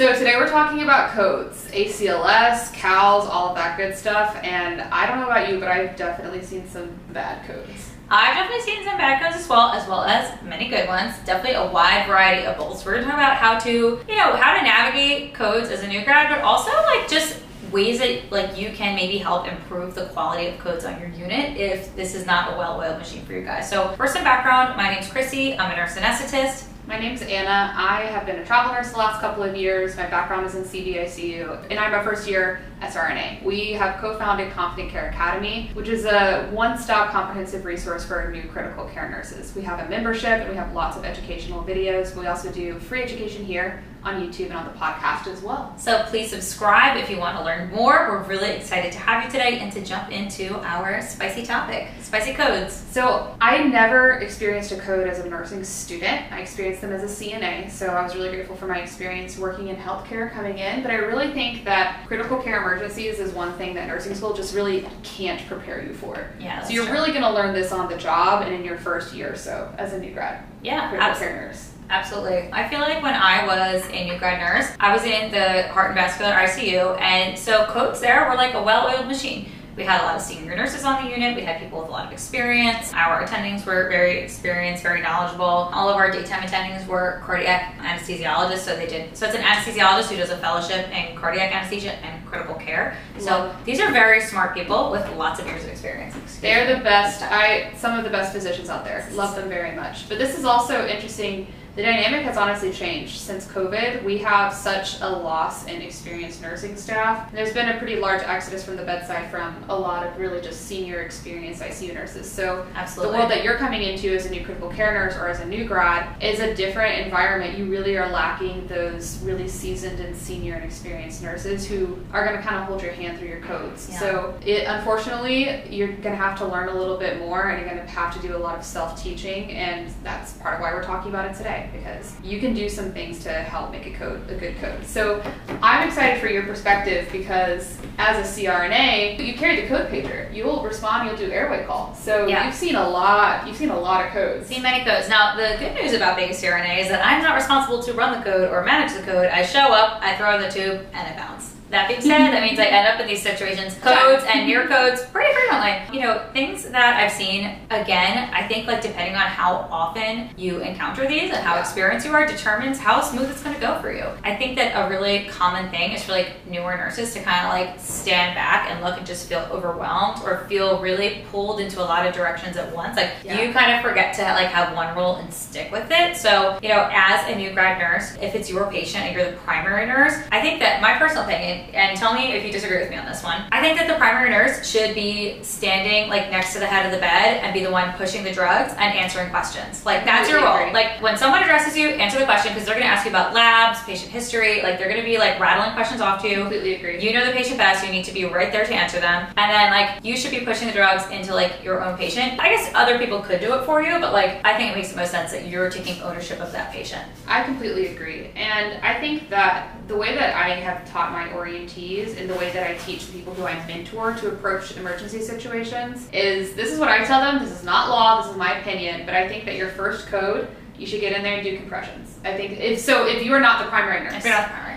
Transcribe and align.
So 0.00 0.14
today 0.14 0.36
we're 0.36 0.48
talking 0.48 0.80
about 0.82 1.10
codes, 1.10 1.68
ACLS, 1.72 2.72
CALS, 2.72 3.26
all 3.26 3.50
of 3.50 3.56
that 3.56 3.76
good 3.76 3.94
stuff. 3.94 4.34
And 4.42 4.80
I 4.80 5.04
don't 5.04 5.20
know 5.20 5.26
about 5.26 5.50
you, 5.50 5.60
but 5.60 5.68
I've 5.68 5.94
definitely 5.94 6.42
seen 6.42 6.66
some 6.66 6.88
bad 7.12 7.46
codes. 7.46 7.90
I've 8.08 8.34
definitely 8.34 8.62
seen 8.62 8.82
some 8.82 8.96
bad 8.96 9.20
codes 9.20 9.36
as 9.36 9.46
well, 9.46 9.72
as 9.72 9.86
well 9.86 10.04
as 10.04 10.42
many 10.42 10.68
good 10.68 10.88
ones. 10.88 11.12
Definitely 11.26 11.56
a 11.56 11.70
wide 11.70 12.06
variety 12.06 12.46
of 12.46 12.56
both. 12.56 12.78
So 12.78 12.86
we're 12.86 12.94
gonna 12.94 13.08
talk 13.08 13.12
about 13.16 13.36
how 13.36 13.58
to, 13.58 13.70
you 13.70 14.16
know, 14.16 14.34
how 14.36 14.56
to 14.56 14.62
navigate 14.62 15.34
codes 15.34 15.68
as 15.68 15.82
a 15.82 15.86
new 15.86 16.02
grad, 16.02 16.34
but 16.34 16.42
also 16.42 16.70
like 16.70 17.06
just 17.06 17.38
ways 17.70 17.98
that 17.98 18.32
like 18.32 18.56
you 18.56 18.70
can 18.70 18.94
maybe 18.94 19.18
help 19.18 19.46
improve 19.46 19.94
the 19.94 20.06
quality 20.06 20.46
of 20.46 20.58
codes 20.60 20.86
on 20.86 20.98
your 20.98 21.10
unit 21.10 21.58
if 21.58 21.94
this 21.94 22.14
is 22.14 22.24
not 22.24 22.54
a 22.54 22.56
well-oiled 22.56 22.96
machine 22.96 23.22
for 23.26 23.34
you 23.34 23.42
guys. 23.42 23.68
So 23.68 23.92
for 23.98 24.06
some 24.06 24.24
background, 24.24 24.78
my 24.78 24.94
name's 24.94 25.08
Chrissy. 25.08 25.58
I'm 25.58 25.70
a 25.70 25.76
nurse 25.76 25.94
anesthetist. 25.96 26.69
My 26.86 26.98
name's 26.98 27.22
Anna. 27.22 27.72
I 27.76 28.02
have 28.02 28.26
been 28.26 28.38
a 28.40 28.44
travel 28.44 28.72
nurse 28.72 28.90
the 28.90 28.98
last 28.98 29.20
couple 29.20 29.42
of 29.42 29.54
years. 29.54 29.96
My 29.96 30.06
background 30.06 30.46
is 30.46 30.54
in 30.54 30.64
CVICU, 30.64 31.66
and 31.70 31.78
I'm 31.78 31.94
a 31.94 32.02
first 32.02 32.28
year 32.28 32.60
SRNA. 32.80 33.42
We 33.42 33.72
have 33.72 34.00
co 34.00 34.18
founded 34.18 34.52
Confident 34.52 34.90
Care 34.90 35.10
Academy, 35.10 35.70
which 35.74 35.88
is 35.88 36.04
a 36.04 36.48
one 36.52 36.78
stop 36.78 37.10
comprehensive 37.10 37.64
resource 37.64 38.04
for 38.04 38.30
new 38.30 38.48
critical 38.48 38.86
care 38.86 39.08
nurses. 39.08 39.54
We 39.54 39.62
have 39.62 39.80
a 39.80 39.88
membership 39.88 40.40
and 40.40 40.50
we 40.50 40.56
have 40.56 40.72
lots 40.72 40.96
of 40.96 41.04
educational 41.04 41.62
videos. 41.62 42.16
We 42.16 42.26
also 42.26 42.50
do 42.50 42.78
free 42.78 43.02
education 43.02 43.44
here 43.44 43.82
on 44.02 44.22
YouTube 44.22 44.46
and 44.46 44.54
on 44.54 44.64
the 44.64 44.72
podcast 44.72 45.26
as 45.26 45.42
well. 45.42 45.74
So 45.76 46.02
please 46.04 46.30
subscribe 46.30 46.96
if 46.96 47.10
you 47.10 47.18
want 47.18 47.36
to 47.36 47.44
learn 47.44 47.70
more. 47.70 48.08
We're 48.10 48.22
really 48.24 48.50
excited 48.50 48.92
to 48.92 48.98
have 48.98 49.24
you 49.24 49.30
today 49.30 49.58
and 49.58 49.70
to 49.72 49.84
jump 49.84 50.10
into 50.10 50.56
our 50.60 51.02
spicy 51.02 51.44
topic 51.44 51.88
spicy 52.10 52.32
codes. 52.32 52.74
So, 52.90 53.36
I 53.40 53.62
never 53.62 54.14
experienced 54.14 54.72
a 54.72 54.76
code 54.78 55.06
as 55.06 55.20
a 55.20 55.28
nursing 55.28 55.62
student. 55.62 56.32
I 56.32 56.40
experienced 56.40 56.80
them 56.80 56.90
as 56.90 57.04
a 57.04 57.24
CNA, 57.24 57.70
so 57.70 57.86
I 57.86 58.02
was 58.02 58.16
really 58.16 58.30
grateful 58.30 58.56
for 58.56 58.66
my 58.66 58.80
experience 58.80 59.38
working 59.38 59.68
in 59.68 59.76
healthcare 59.76 60.32
coming 60.32 60.58
in. 60.58 60.82
But 60.82 60.90
I 60.90 60.96
really 60.96 61.32
think 61.32 61.64
that 61.66 62.04
critical 62.08 62.42
care 62.42 62.64
emergencies 62.72 63.18
is 63.18 63.32
one 63.32 63.52
thing 63.54 63.74
that 63.74 63.88
nursing 63.88 64.14
school 64.14 64.32
just 64.34 64.54
really 64.54 64.86
can't 65.02 65.44
prepare 65.46 65.82
you 65.82 65.94
for. 65.94 66.30
Yeah. 66.38 66.62
So, 66.62 66.72
you're 66.72 66.84
true. 66.84 66.92
really 66.92 67.10
going 67.10 67.22
to 67.22 67.32
learn 67.32 67.54
this 67.54 67.72
on 67.72 67.88
the 67.90 67.96
job 67.96 68.42
and 68.42 68.54
in 68.54 68.64
your 68.64 68.78
first 68.78 69.14
year 69.14 69.32
or 69.32 69.36
so 69.36 69.72
as 69.78 69.92
a 69.92 69.98
new 69.98 70.12
grad. 70.12 70.44
Yeah, 70.62 70.96
absolutely. 70.98 71.38
nurse. 71.38 71.72
Absolutely. 71.90 72.50
I 72.52 72.68
feel 72.68 72.78
like 72.78 73.02
when 73.02 73.14
I 73.14 73.46
was 73.46 73.84
a 73.90 74.04
new 74.04 74.16
grad 74.18 74.38
nurse, 74.38 74.70
I 74.78 74.94
was 74.94 75.02
in 75.04 75.32
the 75.32 75.64
heart 75.68 75.88
and 75.88 75.96
vascular 75.96 76.30
ICU, 76.30 77.00
and 77.00 77.36
so 77.36 77.66
codes 77.66 78.00
there 78.00 78.28
were 78.28 78.36
like 78.36 78.54
a 78.54 78.62
well 78.62 78.86
oiled 78.86 79.08
machine. 79.08 79.50
We 79.76 79.84
had 79.84 80.00
a 80.00 80.04
lot 80.04 80.16
of 80.16 80.22
senior 80.22 80.56
nurses 80.56 80.84
on 80.84 81.04
the 81.04 81.10
unit. 81.10 81.36
We 81.36 81.42
had 81.42 81.60
people 81.60 81.80
with 81.80 81.88
a 81.88 81.92
lot 81.92 82.06
of 82.06 82.12
experience. 82.12 82.92
Our 82.92 83.24
attendings 83.24 83.64
were 83.64 83.88
very 83.88 84.18
experienced, 84.18 84.82
very 84.82 85.00
knowledgeable. 85.00 85.44
All 85.44 85.88
of 85.88 85.96
our 85.96 86.10
daytime 86.10 86.42
attendings 86.42 86.86
were 86.86 87.22
cardiac 87.24 87.76
anesthesiologists, 87.78 88.58
so 88.58 88.76
they 88.76 88.86
did. 88.86 89.16
So 89.16 89.26
it's 89.26 89.34
an 89.36 89.42
anesthesiologist 89.42 90.08
who 90.10 90.16
does 90.16 90.30
a 90.30 90.36
fellowship 90.38 90.88
in 90.90 91.16
cardiac 91.16 91.54
anesthesia 91.54 91.92
and 92.04 92.26
critical 92.26 92.54
care. 92.56 92.96
So 93.18 93.54
these 93.64 93.80
are 93.80 93.92
very 93.92 94.20
smart 94.20 94.54
people 94.54 94.90
with 94.90 95.08
lots 95.16 95.40
of 95.40 95.46
years 95.46 95.64
of 95.64 95.70
experience. 95.70 96.14
Excuse 96.16 96.40
They're 96.40 96.66
me. 96.66 96.74
the 96.74 96.80
best. 96.84 97.22
I 97.22 97.72
some 97.76 97.98
of 97.98 98.04
the 98.04 98.10
best 98.10 98.32
physicians 98.32 98.68
out 98.68 98.84
there. 98.84 99.08
Love 99.12 99.34
them 99.34 99.48
very 99.48 99.74
much. 99.74 100.08
But 100.08 100.18
this 100.18 100.38
is 100.38 100.44
also 100.44 100.86
interesting. 100.86 101.46
The 101.76 101.82
dynamic 101.82 102.24
has 102.24 102.36
honestly 102.36 102.72
changed 102.72 103.20
since 103.20 103.46
COVID. 103.46 104.02
We 104.02 104.18
have 104.18 104.52
such 104.52 105.00
a 105.00 105.08
loss 105.08 105.66
in 105.66 105.80
experienced 105.80 106.42
nursing 106.42 106.76
staff. 106.76 107.30
There's 107.32 107.52
been 107.52 107.68
a 107.68 107.78
pretty 107.78 107.96
large 107.96 108.22
exodus 108.22 108.64
from 108.64 108.76
the 108.76 108.82
bedside 108.82 109.30
from 109.30 109.64
a 109.68 109.78
lot 109.78 110.04
of 110.04 110.18
really 110.18 110.40
just 110.40 110.62
senior 110.62 111.00
experienced 111.02 111.62
ICU 111.62 111.94
nurses. 111.94 112.30
So 112.30 112.66
Absolutely. 112.74 113.12
the 113.12 113.18
world 113.18 113.30
that 113.30 113.44
you're 113.44 113.56
coming 113.56 113.82
into 113.82 114.12
as 114.12 114.26
a 114.26 114.30
new 114.30 114.44
critical 114.44 114.68
care 114.68 114.92
nurse 114.92 115.14
or 115.14 115.28
as 115.28 115.38
a 115.38 115.46
new 115.46 115.64
grad 115.64 116.20
is 116.20 116.40
a 116.40 116.54
different 116.56 117.04
environment. 117.04 117.56
You 117.56 117.66
really 117.66 117.96
are 117.96 118.10
lacking 118.10 118.66
those 118.66 119.18
really 119.22 119.46
seasoned 119.46 120.00
and 120.00 120.16
senior 120.16 120.54
and 120.54 120.64
experienced 120.64 121.22
nurses 121.22 121.68
who 121.68 121.98
are 122.12 122.24
going 122.24 122.36
to 122.36 122.42
kind 122.42 122.56
of 122.56 122.64
hold 122.64 122.82
your 122.82 122.92
hand 122.92 123.18
through 123.18 123.28
your 123.28 123.42
codes. 123.42 123.88
Yeah. 123.88 123.98
So 124.00 124.38
it 124.44 124.64
unfortunately 124.66 125.62
you're 125.70 125.88
going 125.88 126.02
to 126.02 126.16
have 126.16 126.36
to 126.38 126.46
learn 126.46 126.68
a 126.68 126.74
little 126.74 126.96
bit 126.96 127.20
more 127.20 127.48
and 127.48 127.60
you're 127.60 127.68
going 127.72 127.80
to 127.80 127.92
have 127.92 128.12
to 128.20 128.26
do 128.26 128.36
a 128.36 128.38
lot 128.38 128.58
of 128.58 128.64
self-teaching 128.64 129.52
and 129.52 129.88
that's 130.02 130.32
part 130.34 130.54
of 130.56 130.60
why 130.60 130.74
we're 130.74 130.82
talking 130.82 131.10
about 131.10 131.30
it 131.30 131.36
today 131.36 131.59
because 131.72 132.14
you 132.22 132.40
can 132.40 132.54
do 132.54 132.68
some 132.68 132.92
things 132.92 133.22
to 133.24 133.32
help 133.32 133.70
make 133.72 133.86
a 133.86 133.92
code 133.92 134.28
a 134.30 134.34
good 134.34 134.56
code. 134.58 134.84
So 134.86 135.22
I'm 135.62 135.86
excited 135.86 136.20
for 136.20 136.28
your 136.28 136.42
perspective 136.44 137.08
because 137.12 137.76
as 137.98 138.16
a 138.38 138.42
CRNA, 138.42 139.24
you 139.24 139.34
carry 139.34 139.60
the 139.60 139.66
code 139.68 139.88
pager. 139.90 140.32
You 140.34 140.44
will 140.44 140.62
respond, 140.62 141.08
you'll 141.08 141.16
do 141.18 141.30
airway 141.32 141.64
call. 141.66 141.94
So 141.94 142.26
Yeah. 142.26 142.46
you've 142.46 142.54
seen 142.54 142.74
a 142.76 142.88
lot, 142.88 143.46
you've 143.46 143.56
seen 143.56 143.70
a 143.70 143.78
lot 143.78 144.06
of 144.06 144.12
codes. 144.12 144.46
See 144.48 144.60
many 144.60 144.84
codes. 144.84 145.08
Now, 145.08 145.36
the 145.36 145.56
good 145.58 145.74
news 145.74 145.92
about 145.92 146.16
being 146.16 146.30
a 146.30 146.34
CRNA 146.34 146.78
is 146.78 146.88
that 146.88 147.04
I'm 147.04 147.22
not 147.22 147.34
responsible 147.36 147.82
to 147.82 147.92
run 147.92 148.18
the 148.18 148.24
code 148.24 148.50
or 148.50 148.64
manage 148.64 148.94
the 148.94 149.02
code. 149.02 149.26
I 149.26 149.42
show 149.44 149.72
up, 149.72 150.00
I 150.02 150.16
throw 150.16 150.34
in 150.36 150.42
the 150.42 150.50
tube, 150.50 150.86
and 150.92 151.08
it 151.08 151.16
bounces. 151.16 151.49
That 151.70 151.86
being 151.88 152.00
said, 152.00 152.18
that 152.32 152.42
means 152.42 152.58
I 152.58 152.64
end 152.64 152.88
up 152.88 153.00
in 153.00 153.06
these 153.06 153.22
situations, 153.22 153.74
codes 153.76 154.24
and 154.28 154.46
near 154.46 154.66
codes, 154.66 155.04
pretty 155.06 155.32
frequently. 155.32 155.96
You 155.96 156.04
know, 156.04 156.24
things 156.32 156.68
that 156.68 156.96
I've 156.96 157.12
seen, 157.12 157.44
again, 157.70 158.28
I 158.34 158.46
think 158.48 158.66
like 158.66 158.82
depending 158.82 159.14
on 159.14 159.22
how 159.28 159.68
often 159.70 160.30
you 160.36 160.58
encounter 160.60 161.06
these 161.06 161.30
and 161.30 161.38
how 161.44 161.58
experienced 161.60 162.04
you 162.06 162.12
are 162.12 162.26
determines 162.26 162.78
how 162.78 163.00
smooth 163.00 163.30
it's 163.30 163.42
gonna 163.42 163.58
go 163.60 163.80
for 163.80 163.92
you. 163.92 164.04
I 164.24 164.34
think 164.34 164.56
that 164.56 164.72
a 164.74 164.90
really 164.90 165.26
common 165.28 165.70
thing 165.70 165.92
is 165.92 166.02
for 166.02 166.10
like 166.12 166.32
newer 166.48 166.76
nurses 166.76 167.14
to 167.14 167.22
kind 167.22 167.46
of 167.46 167.52
like 167.52 167.78
stand 167.78 168.34
back 168.34 168.68
and 168.68 168.82
look 168.84 168.96
and 168.98 169.06
just 169.06 169.28
feel 169.28 169.46
overwhelmed 169.52 170.22
or 170.24 170.46
feel 170.48 170.80
really 170.80 171.24
pulled 171.30 171.60
into 171.60 171.80
a 171.80 171.86
lot 171.86 172.04
of 172.04 172.12
directions 172.12 172.56
at 172.56 172.74
once. 172.74 172.96
Like 172.96 173.10
Yeah. 173.22 173.40
you 173.40 173.52
kind 173.52 173.72
of 173.72 173.82
forget 173.82 174.12
to 174.14 174.22
like 174.22 174.48
have 174.48 174.74
one 174.74 174.96
rule 174.96 175.16
and 175.16 175.32
stick 175.32 175.70
with 175.70 175.86
it. 175.90 176.16
So, 176.16 176.58
you 176.62 176.68
know, 176.70 176.88
as 176.92 177.28
a 177.30 177.36
new 177.36 177.52
grad 177.52 177.78
nurse, 177.78 178.16
if 178.20 178.34
it's 178.34 178.50
your 178.50 178.68
patient 178.70 179.04
and 179.04 179.14
you're 179.14 179.30
the 179.30 179.36
primary 179.38 179.86
nurse, 179.86 180.14
I 180.32 180.40
think 180.40 180.58
that 180.60 180.82
my 180.82 180.94
personal 180.98 181.24
opinion, 181.24 181.59
and 181.74 181.98
tell 181.98 182.14
me 182.14 182.32
if 182.32 182.44
you 182.44 182.52
disagree 182.52 182.78
with 182.78 182.90
me 182.90 182.96
on 182.96 183.06
this 183.06 183.22
one, 183.22 183.42
I 183.52 183.60
think 183.60 183.78
that 183.78 183.88
the 183.88 183.94
primary 183.94 184.30
nurse 184.30 184.68
should 184.68 184.94
be 184.94 185.42
standing 185.42 186.08
like 186.08 186.30
next 186.30 186.52
to 186.54 186.58
the 186.58 186.66
head 186.66 186.86
of 186.86 186.92
the 186.92 186.98
bed 186.98 187.42
and 187.42 187.52
be 187.52 187.64
the 187.64 187.70
one 187.70 187.92
pushing 187.94 188.24
the 188.24 188.32
drugs 188.32 188.72
and 188.72 188.94
answering 188.94 189.30
questions. 189.30 189.84
Like 189.84 190.04
that's 190.04 190.28
your 190.28 190.42
role. 190.42 190.56
agree. 190.56 190.72
Like 190.72 191.00
when 191.02 191.16
someone 191.16 191.42
addresses 191.42 191.76
you, 191.76 191.88
answer 191.88 192.18
the 192.18 192.24
question 192.24 192.52
because 192.52 192.66
they're 192.66 192.74
going 192.74 192.86
to 192.86 192.92
ask 192.92 193.04
you 193.04 193.10
about 193.10 193.34
labs, 193.34 193.82
patient 193.84 194.10
history. 194.10 194.62
Like 194.62 194.78
they're 194.78 194.88
going 194.88 195.00
to 195.00 195.06
be 195.06 195.18
like 195.18 195.38
rattling 195.38 195.74
questions 195.74 196.00
off 196.00 196.22
to 196.22 196.28
you. 196.28 196.40
Completely 196.42 196.74
agree. 196.74 197.00
You 197.00 197.12
know 197.12 197.26
the 197.26 197.32
patient 197.32 197.58
best. 197.58 197.84
You 197.84 197.92
need 197.92 198.04
to 198.04 198.12
be 198.12 198.24
right 198.24 198.52
there 198.52 198.64
to 198.64 198.74
answer 198.74 199.00
them. 199.00 199.26
And 199.36 199.50
then 199.50 199.70
like 199.70 200.04
you 200.04 200.16
should 200.16 200.30
be 200.30 200.40
pushing 200.40 200.68
the 200.68 200.74
drugs 200.74 201.08
into 201.10 201.34
like 201.34 201.62
your 201.62 201.82
own 201.84 201.96
patient. 201.96 202.40
I 202.40 202.48
guess 202.48 202.70
other 202.74 202.98
people 202.98 203.20
could 203.20 203.40
do 203.40 203.54
it 203.54 203.64
for 203.64 203.82
you, 203.82 203.98
but 204.00 204.12
like 204.12 204.40
I 204.44 204.56
think 204.56 204.72
it 204.72 204.76
makes 204.76 204.90
the 204.90 204.96
most 204.96 205.10
sense 205.10 205.32
that 205.32 205.46
you're 205.46 205.70
taking 205.70 206.00
ownership 206.02 206.40
of 206.40 206.52
that 206.52 206.72
patient. 206.72 207.02
I 207.26 207.42
completely 207.44 207.88
agree. 207.88 208.30
And 208.36 208.80
I 208.82 208.98
think 209.00 209.28
that 209.30 209.76
the 209.88 209.96
way 209.96 210.14
that 210.14 210.34
I 210.34 210.50
have 210.50 210.88
taught 210.90 211.12
my 211.12 211.32
orientees 211.50 212.18
and 212.18 212.28
the 212.28 212.34
way 212.34 212.50
that 212.52 212.68
I 212.68 212.74
teach 212.78 213.06
the 213.06 213.12
people 213.12 213.34
who 213.34 213.44
I 213.44 213.54
mentor 213.66 214.14
to 214.14 214.28
approach 214.28 214.76
emergency 214.76 215.20
situations 215.20 216.08
is 216.12 216.54
this 216.54 216.72
is 216.72 216.78
what 216.78 216.88
I 216.88 217.04
tell 217.04 217.20
them. 217.20 217.42
This 217.42 217.52
is 217.52 217.64
not 217.64 217.88
law, 217.88 218.22
this 218.22 218.30
is 218.30 218.36
my 218.36 218.58
opinion, 218.58 219.04
but 219.04 219.14
I 219.14 219.28
think 219.28 219.44
that 219.44 219.56
your 219.56 219.70
first 219.70 220.06
code, 220.06 220.48
you 220.78 220.86
should 220.86 221.00
get 221.00 221.14
in 221.14 221.22
there 221.22 221.34
and 221.34 221.44
do 221.44 221.56
compressions. 221.56 222.18
I 222.24 222.36
think 222.36 222.58
if 222.58 222.80
so 222.80 223.06
if 223.06 223.24
you 223.24 223.32
are 223.34 223.40
not 223.40 223.62
the 223.64 223.68
primary 223.70 224.04
nurse. 224.04 224.22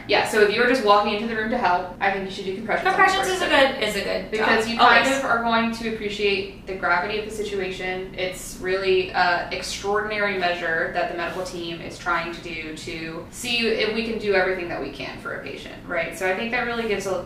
If 0.07 0.09
you're 0.09 0.17
not 0.17 0.27
the 0.27 0.27
primary. 0.27 0.27
yeah, 0.27 0.27
so 0.27 0.41
if 0.41 0.55
you're 0.55 0.67
just 0.67 0.85
walking 0.85 1.13
into 1.13 1.27
the 1.27 1.35
room 1.35 1.49
to 1.51 1.57
help, 1.57 1.95
I 1.99 2.11
think 2.11 2.25
you 2.25 2.31
should 2.31 2.45
do 2.45 2.55
compressions. 2.55 2.87
Compressions 2.87 3.27
is 3.27 3.41
a 3.41 3.47
good 3.47 3.83
is 3.83 3.95
a 3.95 4.01
good 4.03 4.31
because 4.31 4.65
job. 4.65 4.73
you 4.73 4.79
oh, 4.79 4.85
kind 4.87 5.05
Always. 5.05 5.19
of 5.19 5.25
are 5.25 5.41
going 5.43 5.71
to 5.73 5.93
appreciate 5.93 6.65
the 6.67 6.75
gravity 6.75 7.19
of 7.19 7.25
the 7.25 7.31
situation. 7.31 8.13
It's 8.17 8.57
really 8.61 9.11
an 9.11 9.51
extraordinary 9.53 10.37
measure 10.37 10.91
that 10.93 11.11
the 11.11 11.17
medical 11.17 11.43
team 11.43 11.81
is 11.81 11.97
trying 11.97 12.33
to 12.33 12.41
do 12.41 12.75
to 12.77 13.25
see 13.31 13.67
if 13.67 13.93
we 13.95 14.05
can 14.05 14.19
do 14.19 14.33
everything 14.33 14.69
that 14.69 14.81
we 14.81 14.91
can 14.91 15.17
for 15.19 15.35
a 15.35 15.43
patient, 15.43 15.75
right? 15.87 16.17
So 16.17 16.29
I 16.29 16.35
think 16.35 16.51
that 16.51 16.65
really 16.65 16.87
gives 16.87 17.05
a, 17.05 17.25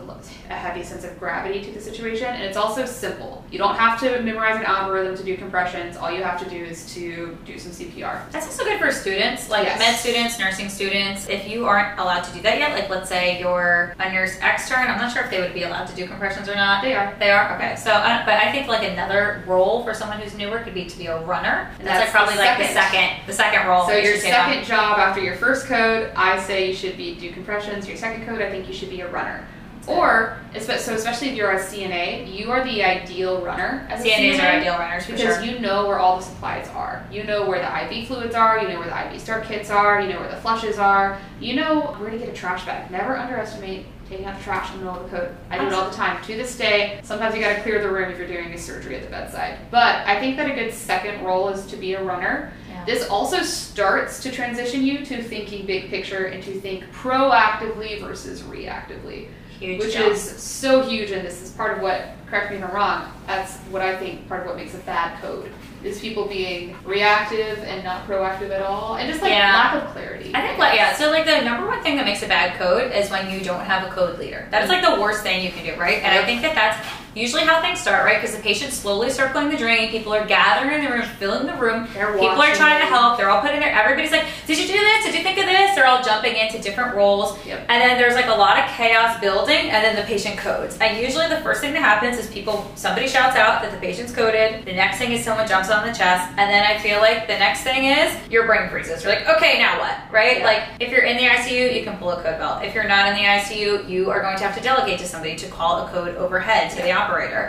a 0.50 0.54
heavy 0.54 0.82
sense 0.82 1.04
of 1.04 1.18
gravity 1.18 1.62
to 1.62 1.70
the 1.72 1.80
situation, 1.80 2.26
and 2.26 2.42
it's 2.42 2.56
also 2.56 2.84
simple. 2.86 3.44
You 3.50 3.58
don't 3.58 3.76
have 3.76 3.98
to 4.00 4.20
memorize 4.22 4.56
an 4.56 4.64
algorithm 4.64 5.16
to 5.16 5.22
do 5.24 5.36
compressions. 5.36 5.96
All 5.96 6.10
you 6.12 6.22
have 6.22 6.42
to 6.42 6.48
do 6.50 6.56
is 6.64 6.92
to 6.94 7.36
do 7.44 7.58
some 7.58 7.72
CPR. 7.72 8.30
That's 8.32 8.46
also 8.46 8.64
good 8.64 8.80
for 8.80 8.90
students, 8.90 9.48
like 9.50 9.64
Yes. 9.64 9.78
med 9.78 9.96
students, 9.96 10.38
nursing 10.38 10.68
students. 10.68 11.28
If 11.28 11.46
you 11.48 11.66
aren't 11.66 11.98
allowed 11.98 12.22
to 12.24 12.32
do 12.32 12.40
that 12.42 12.58
yet, 12.58 12.67
like 12.74 12.88
let's 12.88 13.08
say 13.08 13.38
you're 13.40 13.94
a 13.98 14.12
nurse 14.12 14.38
extern, 14.40 14.88
I'm 14.88 14.98
not 14.98 15.12
sure 15.12 15.22
if 15.22 15.30
they 15.30 15.40
would 15.40 15.54
be 15.54 15.62
allowed 15.62 15.86
to 15.86 15.94
do 15.94 16.06
compressions 16.06 16.48
or 16.48 16.54
not. 16.54 16.82
They 16.82 16.94
are. 16.94 17.14
They 17.18 17.30
are 17.30 17.54
okay. 17.56 17.76
So, 17.76 17.90
uh, 17.90 18.24
but 18.24 18.34
I 18.34 18.50
think 18.52 18.68
like 18.68 18.88
another 18.88 19.42
role 19.46 19.82
for 19.84 19.94
someone 19.94 20.20
who's 20.20 20.34
newer 20.34 20.58
could 20.60 20.74
be 20.74 20.86
to 20.86 20.98
be 20.98 21.06
a 21.06 21.20
runner, 21.24 21.70
and 21.78 21.86
that's, 21.86 22.00
That's 22.00 22.00
like 22.00 22.10
probably 22.10 22.34
the 22.34 22.42
like 22.42 22.58
the 22.58 22.72
second. 22.72 23.26
the 23.26 23.32
second 23.32 23.66
role. 23.66 23.86
So 23.86 23.92
you 23.96 24.08
your 24.08 24.18
second 24.18 24.64
job 24.64 24.98
after 24.98 25.20
your 25.20 25.36
first 25.36 25.66
code, 25.66 26.10
I 26.16 26.40
say 26.40 26.68
you 26.68 26.74
should 26.74 26.96
be 26.96 27.14
do 27.14 27.32
compressions. 27.32 27.86
Your 27.88 27.96
second 27.96 28.26
code, 28.26 28.40
I 28.40 28.50
think 28.50 28.68
you 28.68 28.74
should 28.74 28.90
be 28.90 29.00
a 29.00 29.08
runner. 29.10 29.46
Or, 29.88 30.38
so 30.58 30.94
especially 30.94 31.30
if 31.30 31.36
you're 31.36 31.50
a 31.50 31.58
CNA, 31.58 32.32
you 32.36 32.50
are 32.50 32.64
the 32.64 32.82
ideal 32.82 33.40
runner 33.40 33.86
as 33.88 34.04
a 34.04 34.08
CNAs 34.08 34.34
CNA 34.34 34.40
are 34.40 34.60
ideal 34.60 34.78
runners 34.78 35.06
because 35.06 35.36
sure. 35.36 35.44
you 35.44 35.58
know 35.60 35.86
where 35.86 35.98
all 35.98 36.18
the 36.18 36.24
supplies 36.24 36.68
are. 36.68 37.04
You 37.10 37.24
know 37.24 37.46
where 37.46 37.60
the 37.60 37.96
IV 37.96 38.08
fluids 38.08 38.34
are. 38.34 38.60
You 38.60 38.68
know 38.68 38.78
where 38.80 38.88
the 38.88 39.14
IV 39.14 39.20
start 39.20 39.44
kits 39.44 39.70
are. 39.70 40.00
You 40.00 40.08
know 40.12 40.20
where 40.20 40.30
the 40.30 40.40
flushes 40.40 40.78
are. 40.78 41.18
You 41.40 41.56
know 41.56 41.80
where 41.98 42.10
to 42.10 42.18
get 42.18 42.28
a 42.28 42.32
trash 42.32 42.64
bag. 42.66 42.90
Never 42.90 43.16
underestimate 43.16 43.86
taking 44.08 44.24
out 44.24 44.38
the 44.38 44.44
trash 44.44 44.72
in 44.72 44.78
the 44.78 44.84
middle 44.84 45.00
of 45.00 45.10
the 45.10 45.16
code. 45.16 45.36
I 45.50 45.58
do 45.58 45.66
it 45.66 45.72
all 45.72 45.88
the 45.88 45.96
time. 45.96 46.22
To 46.24 46.36
this 46.36 46.56
day, 46.56 47.00
sometimes 47.02 47.34
you 47.34 47.42
got 47.42 47.56
to 47.56 47.62
clear 47.62 47.80
the 47.82 47.90
room 47.90 48.10
if 48.10 48.18
you're 48.18 48.26
doing 48.26 48.52
a 48.52 48.58
surgery 48.58 48.96
at 48.96 49.02
the 49.02 49.10
bedside. 49.10 49.58
But 49.70 50.06
I 50.06 50.18
think 50.18 50.36
that 50.36 50.50
a 50.50 50.54
good 50.54 50.72
second 50.72 51.24
role 51.24 51.48
is 51.50 51.66
to 51.66 51.76
be 51.76 51.94
a 51.94 52.02
runner. 52.02 52.52
Yeah. 52.68 52.84
This 52.86 53.08
also 53.08 53.42
starts 53.42 54.22
to 54.22 54.30
transition 54.30 54.82
you 54.82 55.04
to 55.04 55.22
thinking 55.22 55.66
big 55.66 55.90
picture 55.90 56.26
and 56.26 56.42
to 56.44 56.58
think 56.60 56.84
proactively 56.92 58.00
versus 58.00 58.42
reactively, 58.42 59.28
Huge 59.58 59.80
which 59.80 59.94
jump. 59.94 60.12
is 60.12 60.22
so 60.22 60.82
huge. 60.82 61.10
And 61.10 61.26
this 61.26 61.42
is 61.42 61.50
part 61.50 61.76
of 61.76 61.82
what, 61.82 62.02
correct 62.28 62.50
me 62.50 62.58
if 62.58 62.64
I'm 62.64 62.74
wrong, 62.74 63.12
that's 63.26 63.56
what 63.70 63.82
I 63.82 63.96
think 63.96 64.28
part 64.28 64.42
of 64.42 64.46
what 64.46 64.56
makes 64.56 64.74
a 64.74 64.78
bad 64.78 65.20
code 65.20 65.50
is 65.84 66.00
people 66.00 66.26
being 66.26 66.76
reactive 66.84 67.58
and 67.58 67.84
not 67.84 68.04
proactive 68.06 68.50
at 68.50 68.62
all, 68.62 68.96
and 68.96 69.08
just 69.08 69.22
like 69.22 69.30
Yeah. 69.30 69.52
lack 69.52 69.82
of 69.82 69.90
clarity. 69.92 70.32
I 70.34 70.40
think, 70.46 70.58
like, 70.58 70.74
yeah. 70.74 70.92
So, 70.94 71.10
like, 71.10 71.24
the 71.24 71.40
number 71.42 71.68
one 71.68 71.80
thing 71.84 71.96
that 71.96 72.04
makes 72.04 72.22
a 72.24 72.26
bad 72.26 72.58
code 72.58 72.90
is 72.92 73.10
when 73.10 73.30
you 73.30 73.40
don't 73.40 73.64
have 73.64 73.86
a 73.86 73.90
code 73.90 74.18
leader. 74.18 74.48
That 74.50 74.64
is 74.64 74.70
mm-hmm. 74.70 74.84
like 74.84 74.94
the 74.96 75.00
worst 75.00 75.22
thing 75.22 75.44
you 75.44 75.52
can 75.52 75.64
do, 75.64 75.80
right? 75.80 76.02
And 76.02 76.18
I 76.18 76.24
think 76.24 76.42
that 76.42 76.54
that's 76.56 76.84
usually 77.18 77.42
how 77.44 77.60
things 77.60 77.80
start, 77.80 78.04
right? 78.04 78.20
Because 78.20 78.34
the 78.36 78.42
patient's 78.42 78.76
slowly 78.76 79.10
circling 79.10 79.50
the 79.50 79.56
drain, 79.56 79.90
people 79.90 80.14
are 80.14 80.24
gathering 80.26 80.78
in 80.78 80.84
the 80.84 80.90
room, 80.96 81.02
filling 81.18 81.46
the 81.46 81.54
room. 81.54 81.88
They're 81.94 82.12
people 82.12 82.40
are 82.40 82.54
trying 82.54 82.80
to 82.80 82.86
help. 82.86 83.18
They're 83.18 83.30
all 83.30 83.40
putting 83.40 83.60
their. 83.60 83.72
Everybody's 83.72 84.12
like, 84.12 84.24
"Did 84.46 84.58
you 84.58 84.66
do 84.66 84.72
this? 84.78 85.04
Did 85.06 85.14
you 85.14 85.22
think 85.22 85.38
of 85.38 85.46
this?" 85.46 85.74
They're 85.74 85.86
all 85.86 86.02
jumping 86.02 86.36
into 86.36 86.58
different 86.58 86.94
roles, 86.94 87.36
Yep. 87.44 87.66
and 87.68 87.82
then 87.82 87.98
there's 87.98 88.14
like 88.14 88.26
a 88.26 88.34
lot 88.34 88.58
of 88.58 88.64
chaos 88.76 89.18
building, 89.20 89.70
and 89.70 89.84
then 89.84 89.96
the 89.96 90.02
patient 90.02 90.38
codes. 90.38 90.78
And 90.80 90.96
usually, 90.98 91.28
the 91.28 91.38
first 91.40 91.60
thing 91.60 91.72
that 91.74 91.82
happens 91.82 92.18
is 92.18 92.28
people 92.28 92.70
somebody 92.76 93.08
shouts 93.08 93.36
out 93.36 93.62
that 93.62 93.72
the 93.72 93.78
patient's 93.78 94.12
coded. 94.14 94.64
The 94.64 94.72
next 94.72 94.98
thing 94.98 95.12
is 95.12 95.24
someone 95.24 95.48
jumps 95.48 95.70
on 95.70 95.86
the 95.86 95.92
chest, 95.92 96.28
and 96.36 96.48
then 96.50 96.62
I 96.64 96.78
feel 96.78 96.98
like 97.00 97.26
the 97.26 97.38
next 97.38 97.62
thing 97.62 97.86
is 97.86 98.14
your 98.30 98.46
brain 98.46 98.68
freezes. 98.70 99.02
You're 99.02 99.12
like, 99.14 99.28
okay, 99.28 99.58
now 99.58 99.80
what? 99.80 99.96
Right? 100.12 100.38
Yeah. 100.38 100.44
Like 100.44 100.62
if 100.80 100.90
you're 100.90 101.04
in 101.04 101.16
the 101.16 101.24
ICU, 101.24 101.74
you 101.74 101.82
can 101.84 101.96
pull 101.98 102.10
a 102.12 102.22
code 102.22 102.38
belt. 102.38 102.62
If 102.64 102.74
you're 102.74 102.84
not 102.88 103.08
in 103.08 103.14
the 103.14 103.24
ICU, 103.24 103.88
you 103.88 104.10
are 104.10 104.20
going 104.22 104.36
to 104.38 104.44
have 104.44 104.56
to 104.56 104.62
delegate 104.62 104.98
to 105.00 105.06
somebody 105.06 105.34
to 105.36 105.48
call 105.48 105.86
a 105.86 105.90
code 105.90 106.14
overhead 106.16 106.70
to 106.70 106.76
the 106.76 106.92
operator 106.92 107.07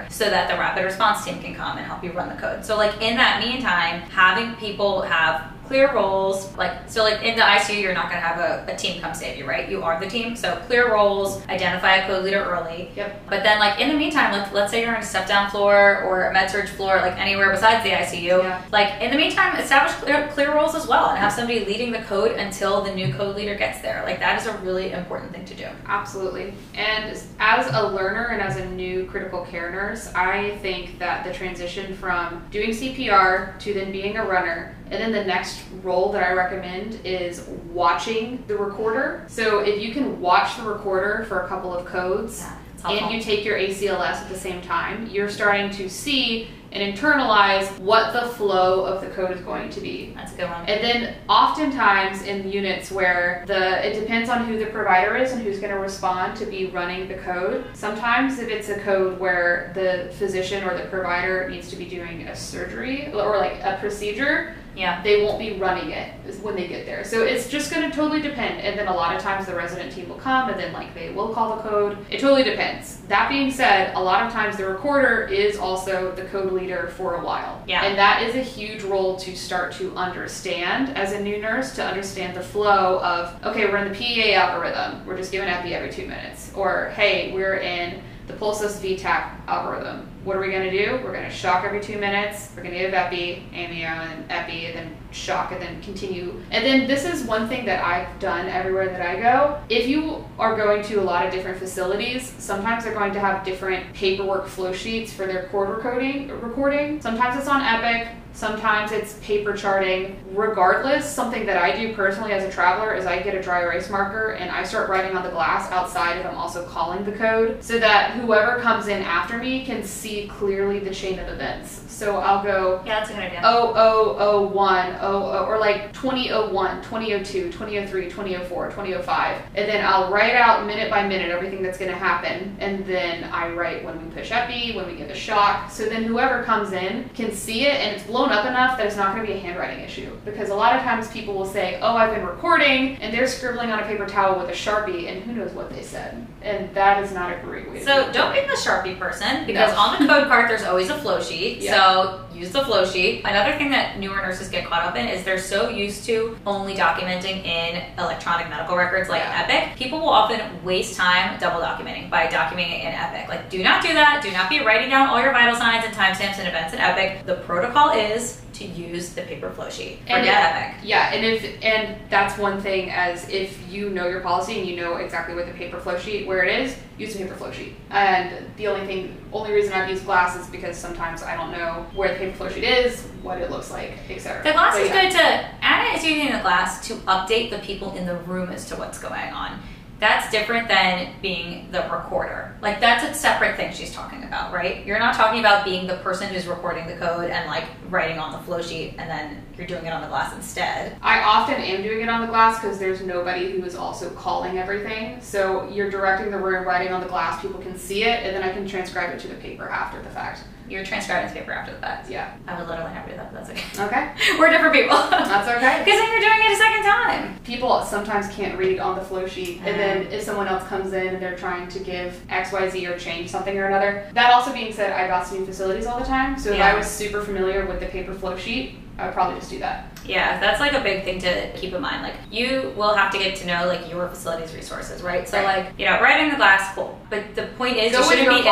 so 0.09 0.29
that 0.29 0.50
the 0.50 0.57
rapid 0.57 0.83
response 0.83 1.23
team 1.23 1.41
can 1.41 1.56
come 1.56 1.77
and 1.77 1.85
help 1.85 2.03
you 2.03 2.11
run 2.11 2.29
the 2.29 2.35
code. 2.35 2.65
So 2.65 2.77
like 2.77 3.01
in 3.01 3.17
that 3.17 3.44
meantime, 3.44 4.01
having 4.09 4.56
people 4.56 5.01
have 5.01 5.51
clear 5.69 5.94
roles 5.94 6.51
like 6.57 6.74
so 6.89 7.04
like 7.04 7.21
in 7.21 7.36
the 7.36 7.42
icu 7.44 7.80
you're 7.80 7.94
not 7.94 8.10
going 8.10 8.19
to 8.19 8.27
have 8.27 8.39
a, 8.39 8.74
a 8.74 8.75
team 8.75 9.00
come 9.00 9.13
save 9.13 9.38
you 9.38 9.45
right 9.48 9.69
you 9.69 9.83
are 9.83 10.00
the 10.00 10.10
team 10.10 10.36
so 10.36 10.56
clear 10.66 10.92
roles 10.92 11.45
identify 11.48 11.98
a 11.98 12.07
code 12.07 12.24
leader 12.25 12.44
early 12.44 12.89
Yep. 12.95 13.27
but 13.30 13.44
then 13.44 13.60
like 13.60 13.80
in 13.80 13.88
the 13.89 13.94
meantime 13.95 14.31
like 14.31 14.51
let's 14.51 14.71
say 14.71 14.81
you're 14.81 14.95
on 14.95 15.01
a 15.01 15.06
step 15.06 15.27
down 15.27 15.51
floor 15.51 16.01
or 16.06 16.24
a 16.25 16.33
med 16.33 16.50
surg 16.50 16.68
floor 16.69 16.95
like 16.98 17.16
anywhere 17.19 17.51
besides 17.51 17.83
the 17.83 17.92
icu 17.92 18.42
Yeah. 18.42 18.62
like 18.71 19.00
in 19.00 19.12
the 19.12 19.18
meantime 19.18 19.56
establish 19.57 19.94
clear, 19.98 20.27
clear 20.33 20.56
roles 20.56 20.74
as 20.74 20.88
well 20.88 21.10
and 21.12 21.19
have 21.19 21.31
somebody 21.31 21.63
leading 21.66 21.92
the 21.92 22.00
code 22.00 22.31
until 22.31 22.81
the 22.81 22.92
new 22.94 23.13
code 23.13 23.36
leader 23.36 23.54
gets 23.54 23.80
there 23.81 24.01
like 24.07 24.19
that 24.19 24.42
is 24.42 24.48
a 24.48 24.57
really 24.60 24.92
important 24.92 25.31
thing 25.31 25.45
to 25.45 25.54
do 25.54 25.68
Absolutely. 25.86 26.54
And 26.75 27.16
as 27.39 27.68
a 27.74 27.88
learner 27.88 28.27
and 28.27 28.42
as 28.42 28.57
a 28.57 28.66
new 28.66 29.06
critical 29.06 29.44
care 29.45 29.69
nurse, 29.71 30.12
I 30.16 30.57
think 30.62 30.98
that 31.00 31.24
the 31.25 31.33
transition 31.33 31.94
from 31.95 32.44
doing 32.51 32.69
CPR 32.71 33.60
to 33.60 33.74
then 33.74 33.92
being 33.92 34.18
a 34.18 34.25
runner, 34.25 34.75
and 34.91 35.01
then 35.01 35.12
the 35.12 35.24
next 35.24 35.62
role 35.83 36.12
that 36.12 36.24
I 36.24 36.33
recommend 36.33 37.00
is 37.03 37.47
watching 37.71 38.44
the 38.47 38.57
recorder. 38.57 39.25
So 39.27 39.59
if 39.59 39.81
you 39.81 39.94
can 39.94 40.19
watch 40.19 40.57
the 40.57 40.63
recorder 40.63 41.25
for 41.27 41.41
a 41.41 41.47
couple 41.47 41.74
of 41.74 41.86
codes 41.86 42.44
Yeah, 42.83 42.91
and 42.91 43.13
you 43.13 43.21
take 43.21 43.45
your 43.45 43.57
ACLS 43.57 44.21
at 44.21 44.30
the 44.30 44.38
same 44.38 44.62
time, 44.62 45.07
you're 45.07 45.30
starting 45.30 45.69
to 45.71 45.89
see 45.89 46.47
and 46.71 46.95
internalize 46.95 47.80
what 47.80 48.13
the 48.13 48.30
flow 48.33 48.86
of 48.86 49.01
the 49.01 49.07
code 49.07 49.31
is 49.31 49.41
going 49.41 49.69
to 49.71 49.81
be. 49.81 50.13
that's 50.15 50.33
a 50.33 50.36
good 50.36 50.50
one 50.50 50.65
And 50.68 50.83
then 50.83 51.15
oftentimes 51.27 52.21
in 52.24 52.51
units 52.51 52.92
where 52.92 53.44
the 53.47 53.85
it 53.85 54.00
depends 54.00 54.30
on 54.30 54.45
who 54.45 54.59
the 54.59 54.68
provider 54.68 55.15
is 55.15 55.31
and 55.31 55.42
who's 55.42 55.59
going 55.59 55.74
to 55.74 55.80
respond 55.80 56.38
to 56.38 56.45
be 56.45 56.68
running 56.68 57.07
the 57.07 57.15
code. 57.15 57.65
Sometimes 57.74 58.39
if 58.39 58.50
it's 58.50 58.69
a 58.69 58.80
code 58.81 59.19
where 59.19 59.71
the 59.74 60.13
physician 60.15 60.63
or 60.63 60.77
the 60.77 60.88
provider 60.89 61.50
needs 61.50 61.69
to 61.69 61.75
be 61.75 61.85
doing 61.85 62.27
a 62.27 62.35
surgery 62.35 63.12
or 63.13 63.38
like 63.38 63.59
a 63.63 63.77
procedure, 63.80 64.53
yeah 64.79 65.01
they 65.03 65.23
won't 65.23 65.37
be 65.37 65.57
running 65.57 65.91
it 65.91 66.13
when 66.41 66.55
they 66.55 66.67
get 66.67 66.85
there. 66.85 67.03
So 67.03 67.23
it's 67.23 67.49
just 67.49 67.71
going 67.71 67.89
to 67.89 67.95
totally 67.95 68.21
depend. 68.21 68.61
And 68.61 68.77
then 68.77 68.87
a 68.87 68.93
lot 68.93 69.15
of 69.15 69.21
times 69.21 69.45
the 69.45 69.55
resident 69.55 69.91
team 69.91 70.09
will 70.09 70.17
come 70.17 70.49
and 70.49 70.59
then 70.59 70.73
like 70.73 70.93
they 70.93 71.11
will 71.11 71.33
call 71.33 71.55
the 71.55 71.61
code. 71.63 71.97
It 72.09 72.19
totally 72.19 72.43
depends. 72.43 72.97
That 73.07 73.29
being 73.29 73.51
said, 73.51 73.93
a 73.95 74.01
lot 74.01 74.25
of 74.25 74.31
times 74.31 74.57
the 74.57 74.67
recorder 74.67 75.23
is 75.23 75.57
also 75.57 76.11
the 76.15 76.25
code 76.25 76.53
leader 76.53 76.87
for 76.95 77.15
a 77.15 77.23
while. 77.23 77.63
Yeah. 77.67 77.83
And 77.83 77.97
that 77.97 78.23
is 78.23 78.35
a 78.35 78.41
huge 78.41 78.83
role 78.83 79.17
to 79.17 79.35
start 79.35 79.73
to 79.73 79.93
understand 79.95 80.95
as 80.97 81.13
a 81.13 81.21
new 81.21 81.39
nurse 81.39 81.75
to 81.75 81.83
understand 81.83 82.35
the 82.35 82.43
flow 82.43 82.99
of 82.99 83.43
okay, 83.45 83.65
we're 83.65 83.77
in 83.77 83.91
the 83.91 83.97
PEA 83.97 84.35
algorithm. 84.35 85.05
We're 85.05 85.17
just 85.17 85.31
giving 85.31 85.49
epi 85.49 85.73
every 85.73 85.91
two 85.91 86.07
minutes. 86.07 86.51
Or 86.55 86.91
hey, 86.95 87.31
we're 87.33 87.57
in 87.57 88.01
the 88.27 88.33
Pulseless 88.33 88.79
VTAC 88.79 89.47
algorithm. 89.47 90.08
What 90.25 90.36
are 90.36 90.42
we 90.42 90.51
going 90.51 90.69
to 90.69 90.86
do? 90.86 91.01
We're 91.04 91.13
going 91.13 91.24
to 91.24 91.31
shock 91.31 91.63
every 91.63 91.80
two 91.80 91.98
minutes. 91.98 92.50
We're 92.56 92.63
going 92.63 92.74
to 92.74 92.80
give 92.80 92.94
epi, 92.94 93.45
amio, 93.54 93.86
and 93.86 94.30
epi, 94.30 94.66
and 94.66 94.75
then 94.75 94.98
shock, 95.12 95.54
and 95.54 95.62
then 95.62 95.81
continue. 95.81 96.42
And 96.51 96.66
then 96.66 96.88
this 96.88 97.06
is 97.06 97.24
one 97.24 97.48
thing 97.48 97.66
that 97.66 97.83
I've 97.86 98.19
done 98.19 98.48
everywhere 98.48 98.89
that 98.89 99.01
I 99.01 99.19
go. 99.21 99.62
If 99.69 99.88
you 99.88 100.25
are 100.38 100.57
going 100.57 100.83
to 100.83 100.95
a 100.95 101.04
lot 101.04 101.25
of 101.25 101.31
different 101.31 101.57
facilities, 101.57 102.33
sometimes 102.38 102.83
they're 102.83 102.94
going 102.94 103.13
to 103.13 103.19
have 103.19 103.45
different 103.45 103.94
paperwork 103.94 104.48
flow 104.48 104.74
sheets 104.74 105.13
for 105.13 105.25
their 105.25 105.48
cord 105.48 105.69
recording. 105.69 106.27
Recording. 106.42 107.01
Sometimes 107.01 107.39
it's 107.39 107.48
on 107.48 107.62
Epic. 107.62 108.10
Sometimes 108.39 108.94
it's 108.94 109.15
paper 109.15 109.51
charting. 109.51 110.15
Regardless, 110.31 111.12
something 111.12 111.45
that 111.45 111.62
I 111.62 111.75
do 111.75 111.94
personally 111.94 112.31
as 112.31 112.45
a 112.45 112.50
traveler 112.50 112.94
is 112.94 113.06
I 113.06 113.21
get 113.21 113.36
a 113.36 113.41
dry 113.41 113.63
erase 113.63 113.89
marker 113.89 114.31
and 114.31 114.50
I 114.50 114.63
start 114.63 114.88
writing 114.89 115.18
on 115.18 115.24
the 115.24 115.30
glass 115.30 115.69
outside 115.74 116.19
if 116.19 116.25
I'm 116.25 116.38
also 116.38 116.65
calling 116.65 117.03
the 117.03 117.12
code 117.12 117.62
so 117.62 117.77
that 117.80 118.12
whoever 118.12 118.62
comes 118.62 118.88
in 118.88 119.01
after 119.01 119.38
me 119.38 119.65
can 119.65 119.83
see 119.83 120.30
clearly 120.30 120.80
the 120.80 120.91
chain 120.91 121.19
of 121.19 121.27
events. 121.27 121.83
So 121.89 122.15
I'll 122.15 122.41
go 122.41 122.81
yeah 122.86 123.00
that's 123.00 123.09
a 123.09 123.13
good 123.13 123.24
idea 123.24 123.41
0001, 123.41 125.00
00, 125.00 125.45
or 125.45 125.57
like 125.59 125.92
2001, 125.92 126.81
2002, 126.81 127.51
2003, 127.51 128.06
2004, 128.06 128.69
2005. 128.69 129.42
And 129.56 129.69
then 129.69 129.85
I'll 129.85 130.09
write 130.09 130.35
out 130.35 130.65
minute 130.65 130.89
by 130.89 131.06
minute 131.06 131.30
everything 131.30 131.62
that's 131.62 131.77
going 131.77 131.92
to 131.92 131.97
happen. 131.97 132.56
And 132.59 132.85
then 132.85 133.25
I 133.25 133.50
write 133.50 133.83
when 133.83 134.01
we 134.01 134.09
push 134.15 134.31
epi, 134.31 134.77
when 134.77 134.88
we 134.88 134.95
give 134.95 135.09
a 135.09 135.15
shock. 135.15 135.69
So 135.69 135.89
then 135.89 136.03
whoever 136.03 136.42
comes 136.44 136.71
in 136.71 137.09
can 137.09 137.33
see 137.33 137.65
it 137.65 137.75
and 137.81 137.97
it's 137.97 138.06
blown 138.06 138.28
up 138.31 138.45
enough 138.45 138.77
that 138.77 138.85
it's 138.85 138.95
not 138.95 139.15
going 139.15 139.25
to 139.25 139.31
be 139.31 139.37
a 139.37 139.41
handwriting 139.41 139.83
issue. 139.83 140.15
Because 140.25 140.49
a 140.49 140.55
lot 140.55 140.75
of 140.75 140.81
times 140.81 141.09
people 141.09 141.33
will 141.33 141.45
say, 141.45 141.79
oh, 141.81 141.95
I've 141.95 142.13
been 142.13 142.25
recording, 142.25 142.95
and 142.97 143.13
they're 143.13 143.27
scribbling 143.27 143.71
on 143.71 143.79
a 143.79 143.85
paper 143.85 144.05
towel 144.05 144.39
with 144.39 144.49
a 144.49 144.53
Sharpie, 144.53 145.07
and 145.07 145.21
who 145.23 145.33
knows 145.33 145.51
what 145.53 145.69
they 145.69 145.83
said. 145.83 146.25
And 146.41 146.74
that 146.74 147.03
is 147.03 147.12
not 147.12 147.33
a 147.33 147.41
great 147.44 147.69
way 147.69 147.83
So 147.83 148.12
don't 148.13 148.33
be 148.33 148.39
the 148.41 148.53
Sharpie 148.56 148.97
person 148.97 149.45
because 149.45 149.74
No. 149.74 149.77
on 149.80 150.00
the 150.01 150.07
code 150.13 150.27
card 150.27 150.50
there's 150.50 150.63
always 150.63 150.89
a 150.89 150.97
flow 150.97 151.21
sheet. 151.21 151.59
Yeah. 151.62 151.74
So 151.75 152.25
use 152.33 152.51
the 152.51 152.63
flow 152.63 152.86
sheet. 152.86 153.24
Another 153.25 153.57
thing 153.57 153.69
that 153.71 154.00
newer 154.00 154.15
nurses 154.15 154.47
get 154.47 154.65
caught 154.65 154.83
up 154.83 154.95
in 154.95 155.06
is 155.07 155.25
they're 155.25 155.38
so 155.38 155.68
used 155.69 156.06
to 156.06 156.38
only 156.45 156.75
documenting 156.75 157.44
in 157.45 157.83
electronic 158.00 158.47
medical 158.50 158.77
records 158.77 159.09
like 159.09 159.21
Yeah. 159.21 159.45
Epic. 159.50 159.75
People 159.77 160.00
will 160.00 160.09
often 160.09 160.39
waste 160.63 160.95
time 160.95 161.38
double 161.39 161.59
documenting 161.61 162.09
by 162.09 162.28
documenting 162.28 162.80
it 162.80 162.87
in 162.87 162.94
Epic. 162.94 163.28
Like 163.28 163.49
do 163.49 163.61
not 163.61 163.81
do 163.83 163.94
that. 163.94 164.21
Do 164.23 164.31
not 164.31 164.49
be 164.49 164.63
writing 164.63 164.90
down 164.90 165.09
all 165.09 165.21
your 165.21 165.33
vital 165.33 165.56
signs 165.56 165.83
and 165.83 165.94
timestamps 165.94 166.40
and 166.40 166.47
events 166.47 166.73
in 166.73 166.80
Epic. 166.80 167.25
The 167.25 167.35
protocol 167.35 167.90
is 167.92 168.40
to 168.59 168.66
use 168.66 169.13
the 169.13 169.23
paper 169.23 169.49
flow 169.49 169.69
sheet. 169.69 169.99
And 170.07 170.21
Forget 170.21 170.56
Epic. 170.56 170.80
Yeah, 170.83 171.13
and 171.13 171.25
if 171.25 171.63
and 171.63 171.97
that's 172.09 172.37
one 172.37 172.61
thing 172.61 172.89
as 172.92 173.28
if 173.30 173.57
you 173.71 173.89
know 173.89 174.07
your 174.07 174.21
policy 174.21 174.59
and 174.59 174.68
you 174.68 174.75
know 174.75 174.97
exactly 174.97 175.35
what 175.35 175.47
the 175.47 175.54
paper 175.54 175.80
flow 175.80 175.97
sheet 175.97 176.28
where 176.28 176.44
it 176.44 176.61
is, 176.61 176.78
use 176.97 177.13
the 177.13 177.23
paper 177.23 177.35
flow 177.35 177.51
sheet. 177.51 177.75
And 177.89 178.45
the 178.57 178.68
only 178.68 178.85
thing 178.85 179.18
only 179.31 179.54
reason 179.54 179.73
I've 179.73 179.89
used 179.89 180.06
glass 180.06 180.35
is 180.35 180.47
because 180.47 180.78
sometimes 180.78 181.23
I 181.23 181.35
don't 181.35 181.51
know 181.51 181.85
where 181.95 182.13
the 182.13 182.19
paper 182.19 182.35
flow 182.35 182.49
sheet 182.49 182.63
is, 182.63 183.01
what 183.21 183.39
it 183.42 183.49
looks 183.49 183.71
like, 183.71 183.94
etc. 184.09 184.44
The 184.44 184.51
glass 184.51 184.73
But 184.73 184.81
is 184.83 184.89
yeah. 184.89 185.01
good 185.01 185.11
to 185.11 185.66
Anna 185.66 185.97
is 185.97 186.06
using 186.06 186.31
the 186.31 186.42
glass 186.42 186.87
to 186.87 186.95
update 186.95 187.49
the 187.49 187.59
people 187.59 187.95
in 187.95 188.06
the 188.06 188.16
room 188.16 188.49
as 188.49 188.66
to 188.69 188.75
what's 188.75 188.99
going 188.99 189.31
on. 189.33 189.59
That's 189.99 190.31
different 190.31 190.69
than 190.69 191.11
being 191.21 191.69
the 191.71 191.81
recorder. 191.91 192.56
Like 192.61 192.79
that's 192.79 193.03
a 193.03 193.13
separate 193.13 193.57
thing 193.57 193.73
she's 193.73 193.94
talking 193.94 194.23
about, 194.23 194.53
right? 194.53 194.85
You're 194.85 194.99
not 194.99 195.15
talking 195.15 195.41
about 195.41 195.65
being 195.65 195.87
the 195.87 195.97
person 195.97 196.33
who's 196.33 196.47
recording 196.47 196.87
the 196.87 196.95
code 196.95 197.29
and 197.29 197.47
like 197.47 197.65
writing 197.89 198.18
on 198.18 198.31
the 198.31 198.39
flow 198.39 198.61
sheet 198.61 198.95
and 198.97 199.09
then 199.09 199.44
you're 199.59 199.68
doing 199.68 199.85
it 199.85 199.92
on 199.92 200.01
the 200.01 200.07
glass 200.07 200.33
instead. 200.33 200.95
I 201.01 201.21
often 201.21 201.56
am 201.56 201.83
doing 201.83 202.01
it 202.01 202.09
on 202.09 202.21
the 202.21 202.28
glass 202.28 202.59
because 202.61 202.80
there's 202.80 203.01
nobody 203.01 203.51
who 203.51 203.63
is 203.66 203.75
also 203.75 204.09
calling 204.11 204.57
everything. 204.57 205.19
So 205.21 205.68
you're 205.69 205.92
directing 205.92 206.31
the 206.31 206.37
room, 206.37 206.66
writing 206.66 206.94
on 206.94 207.01
the 207.01 207.07
glass, 207.07 207.42
people 207.42 207.59
can 207.59 207.78
see 207.78 208.04
it, 208.04 208.23
and 208.25 208.33
then 208.35 208.42
I 208.42 208.54
can 208.54 208.66
transcribe 208.68 209.13
it 209.13 209.19
to 209.19 209.28
the 209.28 209.35
paper 209.35 209.68
after 209.68 210.01
the 210.01 210.09
fact. 210.09 210.44
You're 210.69 210.85
transcribing 210.85 211.33
the 211.33 211.39
paper 211.39 211.51
after 211.51 211.73
the 211.73 211.80
fact. 211.80 212.09
Yeah. 212.11 212.31
I 212.47 212.57
would 212.59 212.69
literally 212.69 212.94
never 212.94 213.09
do 213.09 213.16
that, 213.18 213.33
but 213.33 213.44
that's 213.44 213.49
okay. 213.80 213.85
Okay. 213.85 214.37
We're 214.39 214.49
different 214.51 214.73
people. 214.73 214.95
That's 214.95 215.47
okay. 215.49 215.81
Because 215.83 215.99
then 215.99 216.11
you're 216.11 216.19
doing 216.19 216.39
it 216.42 216.54
a 216.54 216.56
second 216.56 216.83
time. 216.83 217.39
people 217.44 217.81
sometimes 217.83 218.28
can't 218.30 218.57
read 218.57 218.80
on 218.80 218.95
the 218.95 219.04
flow 219.04 219.25
sheet 219.28 219.57
and 219.66 219.80
then 219.80 220.01
uh-huh. 220.04 220.16
if 220.16 220.21
someone 220.21 220.47
else 220.47 220.66
comes 220.68 220.94
in 220.94 221.07
and 221.07 221.21
they're 221.21 221.35
trying 221.35 221.68
to 221.68 221.80
give 221.80 222.21
xyz 222.30 222.87
or 222.89 222.97
change 222.99 223.30
something 223.30 223.57
or 223.57 223.66
another 223.66 224.07
that 224.13 224.31
also 224.31 224.54
being 224.54 224.71
said 224.71 224.92
i 224.94 225.07
got 225.07 225.30
new 225.31 225.45
facilities 225.45 225.85
all 225.85 225.99
the 225.99 226.06
time 226.06 226.37
so 226.37 226.51
if 226.51 226.57
Yeah. 226.57 226.71
i 226.71 226.75
was 226.78 226.87
super 226.87 227.21
familiar 227.21 227.66
with 227.66 227.80
the 227.80 227.87
paper 227.87 228.13
flow 228.13 228.37
sheet 228.37 228.78
i 228.99 229.06
would 229.06 229.13
probably 229.13 229.39
just 229.39 229.49
do 229.49 229.59
that 229.59 229.85
Yeah, 230.06 230.39
that's 230.39 230.59
like 230.59 230.73
a 230.73 230.81
big 230.81 231.03
thing 231.03 231.19
to 231.27 231.51
keep 231.59 231.71
in 231.73 231.81
mind. 231.81 232.01
Like 232.01 232.15
you 232.31 232.73
will 232.75 232.95
have 232.95 233.11
to 233.11 233.19
get 233.19 233.35
to 233.41 233.45
know 233.45 233.68
like 233.68 233.83
your 233.91 234.07
facility's 234.09 234.56
resources, 234.56 235.03
right? 235.03 235.27
So 235.27 235.37
Right. 235.37 235.45
like, 235.65 235.65
you 235.77 235.85
know, 235.85 236.01
writing 236.01 236.29
the 236.31 236.35
glass, 236.37 236.73
cool. 236.73 236.97
But 237.11 237.35
the 237.35 237.45
point 237.59 237.75
is 237.77 237.91
Go 237.91 237.99
you 237.99 238.03
shouldn't 238.09 238.29
be 238.29 238.39
in 238.39 238.44